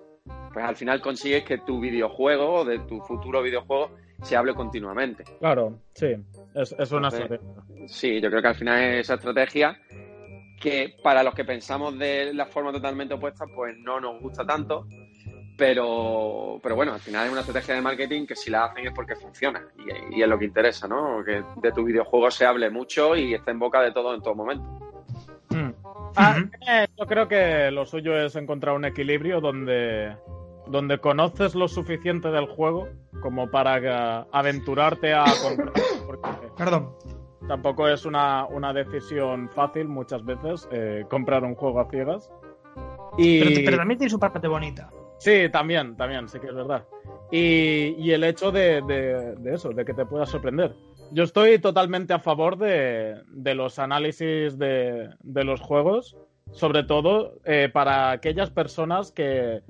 [0.55, 3.91] pues al final consigues que tu videojuego o de tu futuro videojuego
[4.23, 5.25] se hable continuamente.
[5.39, 6.17] Claro, sí.
[6.55, 7.89] Es, es una Entonces, estrategia.
[7.89, 9.79] Sí, yo creo que al final es esa estrategia
[10.61, 14.87] que para los que pensamos de la forma totalmente opuesta, pues no nos gusta tanto.
[15.57, 18.93] Pero, pero bueno, al final es una estrategia de marketing que si la hacen es
[18.95, 21.23] porque funciona y, y es lo que interesa, ¿no?
[21.23, 24.35] Que de tu videojuego se hable mucho y esté en boca de todo en todo
[24.35, 24.65] momento.
[25.51, 25.71] Mm.
[26.17, 30.17] Ah, eh, yo creo que lo suyo es encontrar un equilibrio donde,
[30.71, 32.89] donde conoces lo suficiente del juego
[33.23, 33.79] como para
[34.23, 35.73] eh, aventurarte a comprar.
[36.07, 36.91] Porque Perdón.
[37.49, 42.31] tampoco es una, una decisión fácil muchas veces eh, comprar un juego a ciegas.
[43.19, 43.41] Y...
[43.41, 44.91] Pero, pero también tiene su parte bonita.
[45.19, 46.85] Sí, también, también, sí que es verdad.
[47.31, 50.75] Y, y el hecho de, de- de eso, de que te pueda sorprender.
[51.13, 56.17] Yo estoy totalmente a favor de, de los análisis de, de los juegos,
[56.53, 59.61] sobre todo eh, para aquellas personas que,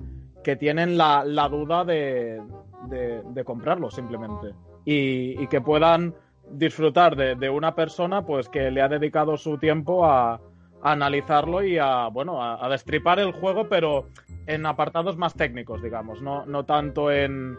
[0.43, 2.41] que tienen la, la duda de,
[2.87, 4.53] de, de comprarlo simplemente.
[4.85, 6.15] Y, y que puedan
[6.49, 10.39] disfrutar de, de una persona pues que le ha dedicado su tiempo a, a
[10.81, 14.07] analizarlo y a, bueno, a, a destripar el juego, pero
[14.47, 17.55] en apartados más técnicos, digamos, no, no tanto en,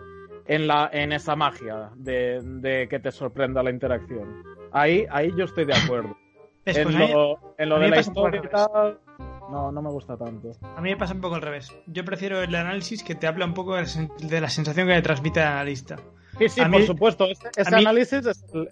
[0.47, 4.42] en, la, en esa magia de, de que te sorprenda la interacción.
[4.73, 6.16] Ahí, ahí yo estoy de acuerdo.
[6.64, 8.99] Es, en, pues mí, lo, en lo de la historia y tal,
[9.53, 10.53] no, no me gusta tanto.
[10.77, 11.73] a mí me pasa un poco al revés.
[11.87, 14.88] Yo prefiero el análisis que te habla un poco de la sen- de la sensación
[14.88, 15.97] que le transmite el analista.
[16.38, 18.69] Sí, sí, A por mí- supuesto, ese, ese a mí- análisis es el,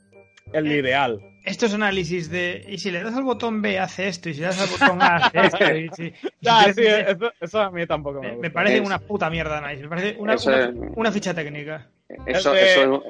[0.52, 1.20] el Eh, ideal.
[1.44, 2.64] Estos análisis de.
[2.68, 5.02] Y si le das al botón B hace esto, y si le das al botón
[5.02, 5.74] A hace esto.
[5.74, 8.42] Y si, y si Ya, te- sí, eso, eso a mí tampoco me gusta.
[8.42, 9.82] me parece Es- una puta mierda de análisis.
[9.84, 10.50] Me parece una, Eso
[10.96, 11.86] una, ficha técnica.
[12.26, 13.02] Eso, Es de- eso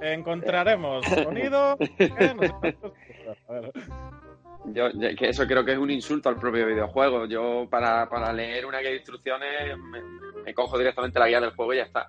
[0.00, 1.76] Encontraremos sonido.
[1.98, 2.76] eh, no sé.
[3.48, 3.72] A ver.
[4.74, 7.26] Yo, que eso creo que es un insulto al propio videojuego.
[7.26, 10.00] Yo para, para leer una guía de instrucciones me,
[10.44, 12.06] me cojo directamente la guía del juego y ya está.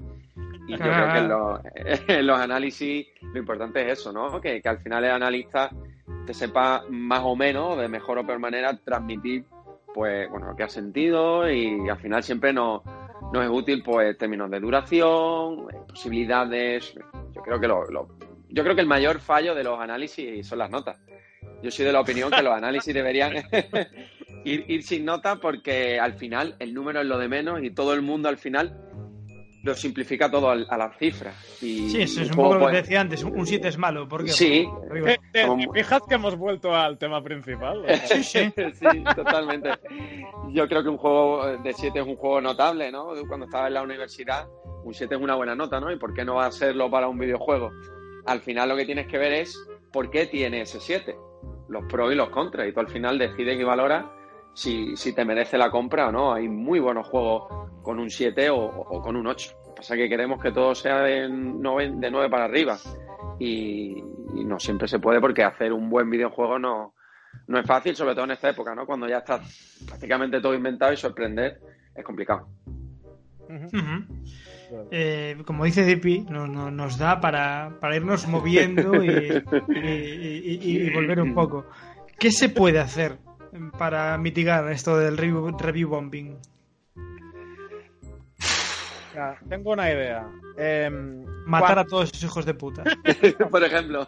[0.67, 1.59] Y yo creo que en los,
[2.07, 4.39] en los análisis lo importante es eso, ¿no?
[4.39, 5.69] Que, que al final el analista
[6.25, 9.45] te sepa más o menos, de mejor o peor manera, transmitir
[9.93, 12.83] pues bueno lo que ha sentido y al final siempre nos,
[13.33, 16.93] nos es útil pues términos de duración, eh, posibilidades.
[17.33, 18.07] Yo creo que lo, lo-
[18.51, 20.99] yo creo que el mayor fallo de los análisis son las notas.
[21.61, 23.33] Yo soy de la opinión que los análisis deberían
[24.45, 27.93] ir, ir sin nota porque al final el número es lo de menos y todo
[27.93, 28.85] el mundo al final
[29.61, 31.35] lo simplifica todo al- a las cifras.
[31.61, 33.23] Y Sí, eso es un poco lo que pues, decía antes.
[33.25, 34.07] Un 7 es malo.
[34.07, 34.31] ¿Por qué?
[34.31, 34.65] Sí.
[34.71, 37.83] Porque arriba- ¿Te, te- Como- te fijas que hemos vuelto al tema principal?
[38.05, 38.53] Sí, sí.
[38.73, 39.71] sí, totalmente.
[40.53, 43.09] Yo creo que un juego de 7 es un juego notable, ¿no?
[43.27, 44.47] Cuando estaba en la universidad,
[44.85, 45.91] un 7 es una buena nota, ¿no?
[45.91, 47.69] ¿Y por qué no va a serlo para un videojuego?
[48.27, 51.15] Al final lo que tienes que ver es por qué tiene ese 7,
[51.69, 54.05] los pros y los contras, y tú al final decides y valoras
[54.53, 56.33] si, si te merece la compra o no.
[56.33, 59.51] Hay muy buenos juegos con un 7 o, con un 8.
[59.51, 62.77] Lo que pasa es que queremos que todo sea de 9, de 9 para arriba.
[63.39, 64.03] Y,
[64.35, 66.93] y no siempre se puede porque hacer un buen videojuego no,
[67.47, 68.85] no es fácil, sobre todo en esta época, ¿no?
[68.85, 69.39] Cuando ya está
[69.87, 71.59] prácticamente todo inventado y sorprender
[71.95, 72.47] es complicado.
[74.91, 75.83] Eh, como dice
[76.47, 79.41] no- nos da para, para irnos moviendo y, y-
[79.83, 81.65] y- y- y volver un poco.
[82.19, 83.17] ¿Qué se puede hacer
[83.77, 86.37] para mitigar esto del review, review bombing?
[89.13, 90.29] Ya, tengo una idea.
[90.57, 92.83] Em, Matar a todos esos hijos de puta.
[93.49, 94.07] Por ejemplo.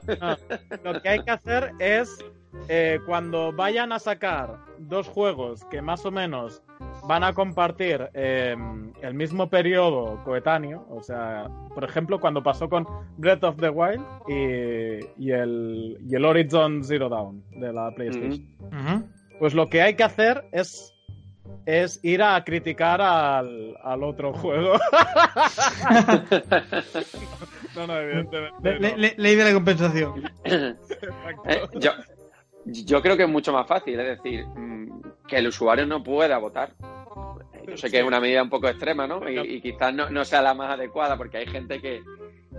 [0.83, 2.23] Lo que hay que hacer es
[2.69, 6.61] eh, cuando vayan a sacar dos juegos que más o menos
[7.07, 8.55] van a compartir eh,
[9.01, 12.85] el mismo periodo coetáneo, o sea, por ejemplo, cuando pasó con
[13.17, 19.09] Breath of the Wild y, y el, y el Horizon Zero Dawn de la PlayStation.
[19.39, 20.93] Pues lo que hay que hacer es,
[21.65, 24.73] es ir a criticar al, al otro juego.
[27.75, 28.79] no, no, evidentemente.
[28.79, 28.97] Le- no.
[28.97, 30.23] le- ley de la compensación.
[30.43, 31.49] Exacto.
[31.49, 31.91] Eh, yo,
[32.65, 36.37] yo creo que es mucho más fácil, es decir, mm, que el usuario no pueda
[36.37, 36.71] votar.
[37.67, 39.27] yo sé que es una medida un poco extrema, ¿no?
[39.29, 42.01] Y, quizás no, no, sea la más adecuada, porque hay gente que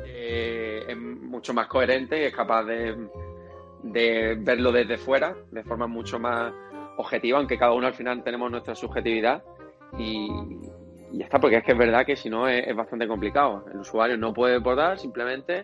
[0.05, 2.97] eh, es mucho más coherente y es capaz de,
[3.83, 6.53] de verlo desde fuera, de forma mucho más
[6.97, 9.43] objetiva, aunque cada uno al final tenemos nuestra subjetividad.
[9.99, 10.31] Y,
[11.13, 13.65] y ya está, porque es que es verdad que si no es, es, bastante complicado.
[13.73, 15.63] El usuario no puede votar, simplemente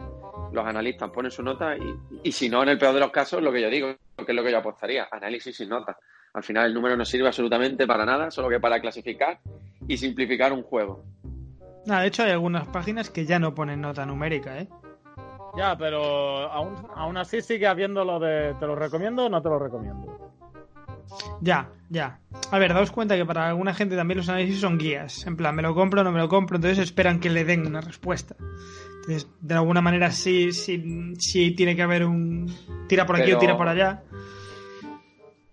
[0.52, 3.42] los analistas ponen su nota y, y, si no, en el peor de los casos,
[3.42, 5.96] lo que yo digo, que es lo que yo apostaría, análisis sin nota.
[6.34, 9.40] Al final el número no sirve absolutamente para nada, solo que para clasificar
[9.86, 11.04] y simplificar un juego.
[11.88, 14.68] Ah, de hecho hay algunas páginas que ya no ponen nota numérica, ¿eh?
[15.56, 19.48] Ya, pero aún, aún así sigue habiendo lo de te lo recomiendo o no te
[19.48, 20.30] lo recomiendo.
[21.40, 22.20] Ya, ya.
[22.50, 25.26] A ver, daos cuenta que para alguna gente también los análisis son guías.
[25.26, 27.66] En plan, me lo compro o no me lo compro, entonces esperan que le den
[27.66, 28.36] una respuesta.
[29.40, 32.46] De alguna manera sí, sí, sí tiene que haber un
[32.88, 34.02] tira por aquí Pero- o tira por allá.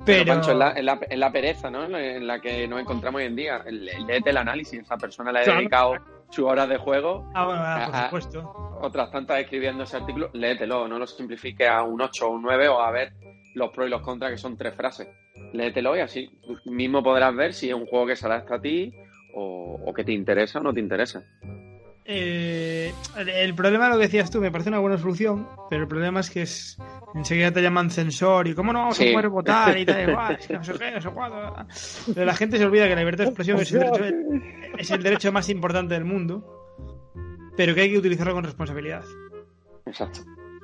[0.06, 1.86] Pero, Pero, Pancho, es la, es la- es la pereza, ¿no?
[1.97, 3.64] En la que nos encontramos hoy en día.
[3.68, 4.82] Léete el análisis.
[4.82, 5.60] Esa persona le ha Claro.
[5.60, 5.93] dedicado
[6.30, 8.78] sus horas de juego, Ah, bueno, ah, por supuesto.
[8.82, 10.30] otras tantas escribiendo ese artículo.
[10.34, 13.14] Léetelo, no lo simplifique a un 8 o un 9 o a ver
[13.56, 15.08] los pros y los contras, que son tres frases.
[15.53, 16.30] Léetelo y así
[16.66, 18.91] mismo podrás ver si es un juego que se adapta a ti
[19.34, 21.24] o, o que te interesa o no te interesa.
[22.08, 26.20] Eh, el- problema, lo que decías tú, me parece una buena solución, pero el problema
[26.20, 26.78] es que es
[27.16, 29.10] enseguida te llaman censor y cómo no vamos Sí.
[29.10, 31.66] a poder votar y tal, igual, no sé qué, no sé cuándo.
[32.14, 34.03] Pero la gente se olvida que la libertad de expresión es el, derecho,
[34.78, 36.45] es el derecho más importante del mundo,
[37.58, 39.03] pero que hay que utilizarlo con responsabilidad.
[39.88, 40.20] Exacto.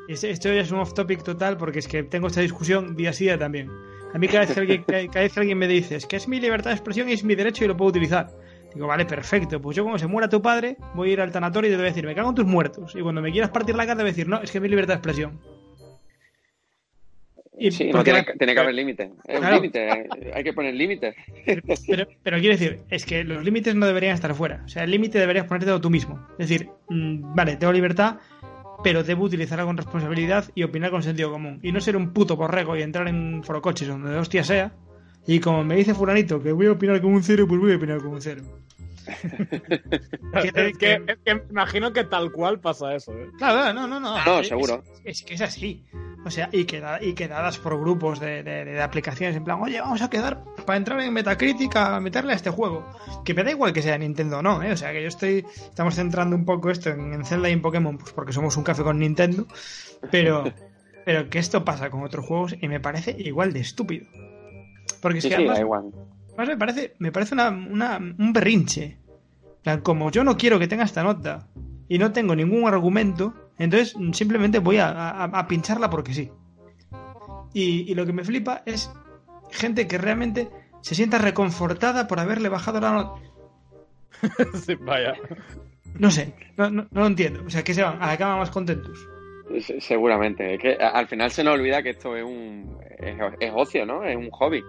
[0.08, 3.24] Esto ya es un off topic total porque es que tengo esta discusión día sí
[3.26, 3.70] día también.
[4.14, 6.18] A mí cada vez, que alguien, cada cada vez que alguien me dice es que
[6.18, 8.30] es mi libertad de expresión y es mi derecho y lo puedo utilizar.
[8.74, 9.62] Digo, vale, perfecto.
[9.62, 11.86] Pues yo como se muera tu padre, voy a ir al tanatorio y te voy
[11.86, 12.96] a decir, me cago en tus muertos.
[12.96, 14.62] Y cuando me quieras partir la cara te voy a decir, no, es que es
[14.62, 15.40] mi libertad de expresión.
[17.58, 19.12] Y Sí, no tiene, la- tiene que haber límites.
[19.28, 19.56] Es un Claro.
[19.58, 21.16] límite, eh, hay que poner límites.
[21.88, 24.64] Pero, pero quiero decir, es que los límites no deberían estar fuera.
[24.66, 26.26] O sea, el límite deberías ponerte tú mismo.
[26.40, 28.18] Es decir, mm, vale, tengo libertad,
[28.84, 31.60] pero debo utilizarla con responsabilidad y opinar con sentido común.
[31.62, 34.72] Y no ser un puto borrego y entrar en forocoches donde de hostia sea.
[35.28, 37.78] Y como me dice fulanito que voy a opinar con un cero, pues voy a
[37.78, 38.42] opinar con un cero.
[40.44, 43.12] Es que, es que me imagino que tal cual pasa eso.
[43.14, 43.30] ¿eh?
[43.38, 44.16] Claro, claro, no, no, no.
[44.16, 44.84] Ah, no, Es- seguro.
[45.04, 45.86] Es, es que es así.
[46.24, 49.82] O sea, y, queda, y quedadas por grupos de, de- de aplicaciones en plan, oye,
[49.82, 52.86] vamos a quedar para entrar en Metacritic a meterle a este juego.
[53.26, 54.72] Que me da igual que sea Nintendo o no, ¿eh?
[54.72, 55.46] O sea, que yo estoy.
[55.56, 58.64] Estamos centrando un poco esto en, en Zelda y en Pokémon, pues porque somos un
[58.64, 59.48] café con Nintendo.
[60.12, 60.44] Pero,
[61.06, 64.06] pero que esto pasa con otros juegos y me parece igual de estúpido.
[65.02, 65.84] Porque es Sí, que sí, además, da igual.
[66.38, 68.98] Además, me parece, me parece una, una- un berrinche.
[69.64, 71.48] Plan, como yo no quiero que tenga esta nota
[71.88, 76.32] y no tengo ningún argumento, entonces simplemente voy a, a- a pincharla porque sí.
[77.54, 78.92] Y, y lo que me flipa es
[79.52, 80.50] gente que realmente
[80.82, 83.22] se sienta reconfortada por haberle bajado la nota.
[84.66, 85.14] Sí, vaya.
[86.00, 87.44] No sé, no, no- no lo entiendo.
[87.46, 88.98] O sea, que se van a la cama más contentos.
[89.60, 90.54] Se- Seguramente.
[90.56, 94.04] Es que al final se nos olvida que esto es un es, es ocio, ¿no?
[94.04, 94.64] Es un hobby.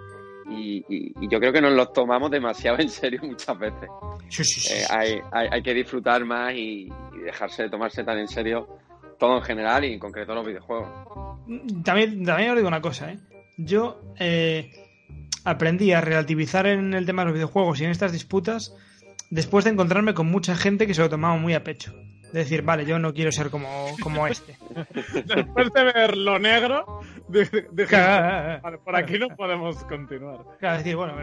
[0.54, 3.88] Y, y- y yo creo que nos lo tomamos demasiado en serio muchas veces.
[4.28, 4.74] Sí, sí, sí.
[4.74, 8.68] Eh, hay, hay, hay que disfrutar más y, y dejarse de tomarse tan en serio
[9.18, 10.88] todo en general y en concreto los videojuegos.
[11.84, 13.18] También, también os digo una cosa, ¿eh?
[13.56, 14.70] Yo eh,
[15.44, 18.74] aprendí a relativizar en el tema de los videojuegos y en estas disputas
[19.30, 21.94] después de encontrarme con mucha gente que se lo tomaba muy a pecho.
[22.32, 23.68] De decir, vale, yo no quiero ser como,
[24.02, 24.56] como este.
[25.26, 30.38] Después de ver lo negro, dije, Claro, vale, por aquí no podemos continuar.
[30.60, 31.14] decir, bueno,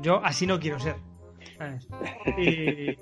[0.00, 0.96] yo así no quiero ser.
[2.38, 2.96] Y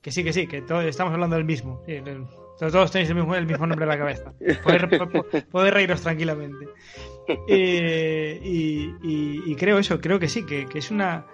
[0.00, 1.82] que sí, que sí, que todos estamos hablando del mismo.
[1.86, 2.26] Sí, el-
[2.58, 4.32] todos tenéis el mismo, el mismo nombre en la cabeza.
[4.62, 6.66] Poder, po- poder reíros tranquilamente.
[7.48, 11.26] Eh, y, y- y creo eso, creo que sí, que, que es una.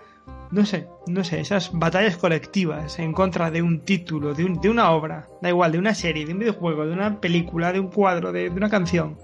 [0.51, 4.68] No sé, no sé, esas batallas colectivas en contra de un título, de, un- de
[4.68, 7.89] una obra, da igual, de una serie, de un videojuego, de una película, de un
[7.89, 9.16] cuadro, de, una canción.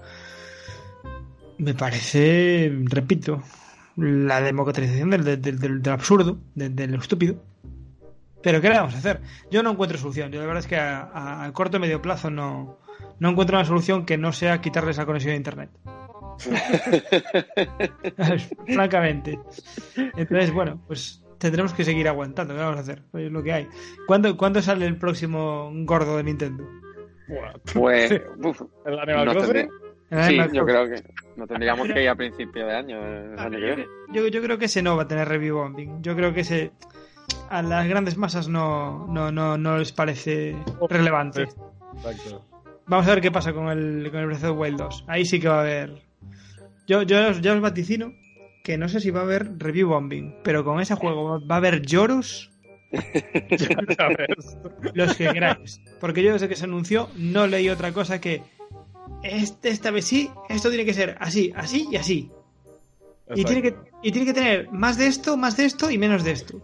[1.59, 3.43] Me parece, repito,
[3.95, 7.35] la democratización del, del- del- absurdo, del, estúpido.
[8.41, 9.21] Pero ¿qué le vamos a hacer?
[9.51, 10.31] Yo no encuentro solución.
[10.31, 12.77] Yo la verdad es que a corto y medio plazo no,
[13.19, 15.69] no encuentro una solución que no sea quitarles la conexión a internet.
[18.67, 19.39] Francamente.
[20.15, 22.53] Entonces, bueno, pues tendremos que seguir aguantando.
[22.53, 23.03] ¿Qué vamos a hacer?
[23.11, 23.67] Pues es lo que hay.
[24.07, 26.65] ¿Cuándo, ¿cuándo sale el próximo gordo de Nintendo?
[27.73, 29.69] Pues, uf, ¿El Animal no Crossing?
[30.09, 31.03] sí, Animal yo creo que
[31.35, 33.49] no tendríamos que ir a principio de año, el Ah,
[34.11, 36.01] yo, creo que ese no va a tener review bombing.
[36.01, 36.71] Yo creo que ese
[37.49, 40.55] a las grandes masas no, no, no, no les parece
[40.89, 41.47] relevante.
[41.95, 42.45] Exacto.
[42.87, 45.05] Vamos a ver qué pasa con el, con el Breath of the Wild 2.
[45.07, 46.01] Ahí sí que va a haber.
[46.89, 48.13] Yo, yo, os- yo os vaticino
[48.63, 51.57] que no sé si va a haber review bombing, pero con ese juego va a
[51.57, 52.51] haber lloros
[54.93, 55.81] los que queráis.
[56.01, 58.41] Porque yo desde que se anunció no leí otra cosa que
[59.23, 62.31] este, esta vez sí, esto tiene que ser así, así y así.
[63.35, 66.23] Y tiene, que, y tiene que tener más de esto, más de esto y menos
[66.23, 66.61] de esto.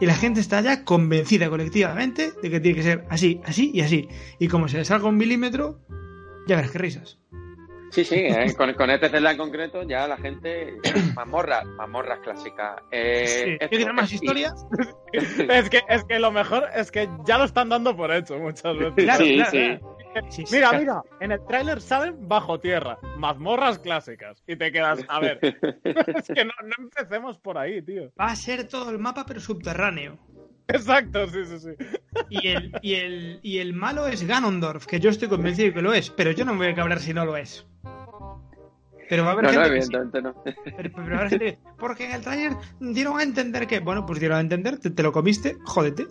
[0.00, 3.80] Y la gente está ya convencida colectivamente de que tiene que ser así, así y
[3.80, 4.08] así.
[4.38, 5.80] Y como se le salga un milímetro,
[6.46, 7.18] ya verás qué risas.
[7.92, 10.78] Sí, sí, eh, con, con este Zelda en concreto ya la gente...
[11.14, 12.80] Mazmorras, mazmorras clásicas.
[12.90, 14.54] Eh, Sí, esto- ¿Qué tiene más historia?
[15.12, 18.74] Es que, es que lo mejor es que ya lo están dando por hecho muchas
[18.78, 18.94] veces.
[19.04, 19.58] Claro, sí, claro, sí.
[19.58, 19.96] claro.
[20.30, 24.42] Sí, sí, Mira, mira, en el tráiler salen bajo tierra, mazmorras clásicas.
[24.46, 25.38] Y te quedas, a ver,
[25.84, 28.10] es que no, no empecemos por ahí, tío.
[28.18, 30.18] Va a ser todo el mapa, pero subterráneo.
[30.68, 31.70] Exacto, sí, sí, sí.
[32.30, 35.82] Y el, y el, y el malo es Ganondorf, que yo estoy convencido de que
[35.82, 37.66] lo es, pero yo no me voy a cabrear si no lo es.
[39.08, 39.88] Pero va a haber No, no, gente que sí.
[39.94, 40.34] evidentemente no.
[40.76, 43.80] Pero, pero va a haber gente que- porque en el trailer dieron a entender que,
[43.80, 46.06] bueno, pues dieron a entender, te, te lo comiste, jódete.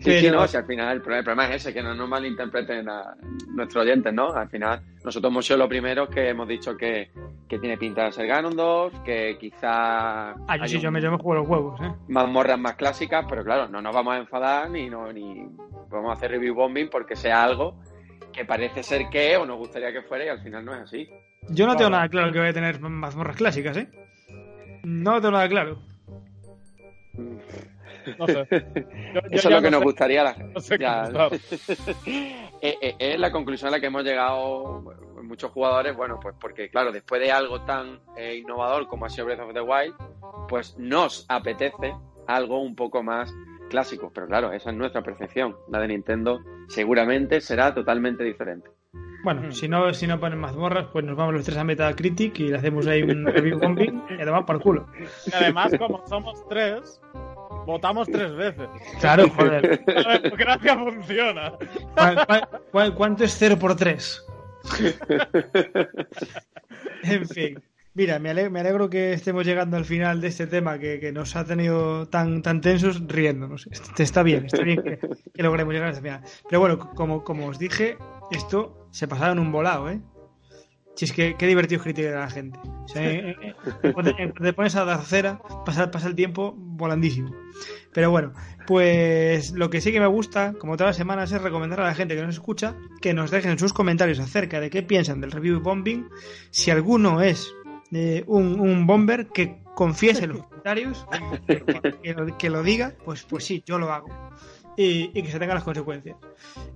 [0.00, 1.92] Sí, sí, Pero- no, si al final el problema, el problema es ese, que no
[1.92, 3.16] nos malinterpreten a
[3.48, 4.32] nuestros oyentes, ¿no?
[4.32, 7.10] Al final, nosotros hemos sido los primeros que hemos didicho que,
[7.48, 11.10] que tiene pinta de ser Ganondorf, que quizá Ah, yo sí, un- yo me, yo
[11.10, 11.92] me juego los huevos, ¿eh?
[12.06, 15.48] mazmorras más clásicas, pero claro, no nos vamos a enfadar ni, no, ni
[15.90, 17.74] vamos a hacer review bombing porque sea algo
[18.38, 21.08] que parece ser que o nos gustaría que fuera y al final no es así.
[21.48, 23.88] Yo no tengo nada claro que voy a tener mazmorras clásicas, ¿eh?
[24.84, 25.78] No tengo nada claro.
[28.18, 28.46] No sé.
[28.50, 30.84] Yo- yo Eso es lo que no nos sé- gustaría a la No sé qué
[30.84, 31.02] ya.
[31.04, 31.30] pensar.
[32.60, 34.82] Eh, eh, es la conclusión a la que hemos llegado
[35.22, 39.26] muchos jugadores, bueno, pues porque claro, después de algo tan eh, innovador como ha sido
[39.26, 39.94] Breath of the Wild,
[40.48, 41.94] pues nos apetece
[42.26, 43.32] algo un poco más
[43.68, 45.56] clásico, pero claro, esa es nuestra percepción.
[45.70, 48.68] La de Nintendo seguramente será totalmente diferente.
[49.24, 52.48] Bueno, si no, si no ponen mazmorras, pues nos vamos los tres a Metacritic y
[52.48, 54.86] le hacemos ahí un review bombing y además por culo.
[55.26, 57.00] Y además, como somos tres,
[57.66, 58.68] votamos tres veces.
[59.00, 59.82] Claro, joder.
[59.86, 61.52] La democracia funciona.
[61.94, 64.24] ¿Cuál- cuál- cuál- cuánto es 0 por 3?
[67.04, 67.62] En fin.
[67.98, 71.10] Mira, me alegro, me alegro que estemos llegando al final de este tema que, que
[71.10, 73.66] nos ha tenido tan, tan tensos riéndonos.
[73.72, 76.22] Este- Está bien, está bien que, logremos llegar hasta el final.
[76.48, 77.98] Pero bueno, como, como os dije,
[78.30, 80.00] esto se pasaba en un volado, ¿eh?
[80.94, 82.58] Si es que qué divertido criticar a la gente.
[82.84, 83.02] O sea,
[83.92, 87.34] cuando te pones a dar cera, pasa, pasa el tiempo volandísimo.
[87.92, 88.32] Pero bueno,
[88.66, 91.94] pues lo que sí que me gusta, como todas las semanas, es recomendar a la
[91.94, 95.60] gente que nos escucha que nos dejen sus comentarios acerca de qué piensan del review
[95.60, 96.08] bombing.
[96.50, 97.54] Si alguno es
[97.92, 101.06] eh, un, un bomber, que confiese los comentarios,
[102.02, 104.08] que lo, que lo diga, pues, pues sí, yo lo hago.
[104.76, 106.16] Y, y que se tengan las consecuencias.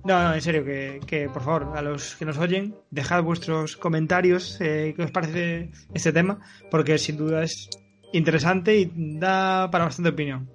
[0.03, 3.77] No, no, en serio, que, que, por favor, a los que nos oyen, dejad vuestros
[3.77, 6.39] comentarios, eh, qué os parece este tema,
[6.69, 7.69] porque sin duda es
[8.11, 10.49] interesante y da para bastante opinión.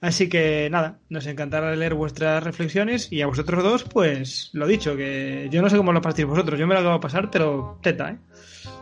[0.00, 4.96] Así que nada, nos encantará leer vuestras reflexiones y a vosotros dos, pues lo dicho,
[4.96, 7.78] que yo no sé cómo lo partís vosotros, yo me lo acabo de pasar, pero
[7.82, 8.18] teta, ¿eh?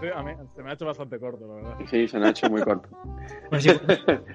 [0.01, 1.77] Sí, a mí se me ha hecho bastante corto, la verdad.
[1.91, 2.89] Sí, se nos ha hecho muy corto.
[3.51, 3.71] Pues, sí,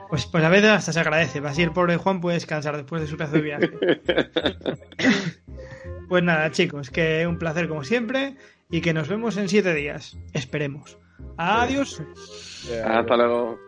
[0.10, 3.08] pues, pues a veces hasta se agradece, así el pobre Juan puede descansar después de
[3.08, 3.72] su pedazo de viaje.
[6.08, 8.38] Pues nada, chicos, que un placer como siempre
[8.70, 10.18] y que nos vemos en siete días.
[10.32, 10.98] Esperemos.
[11.38, 12.02] Adiós.
[12.86, 13.60] Hasta luego.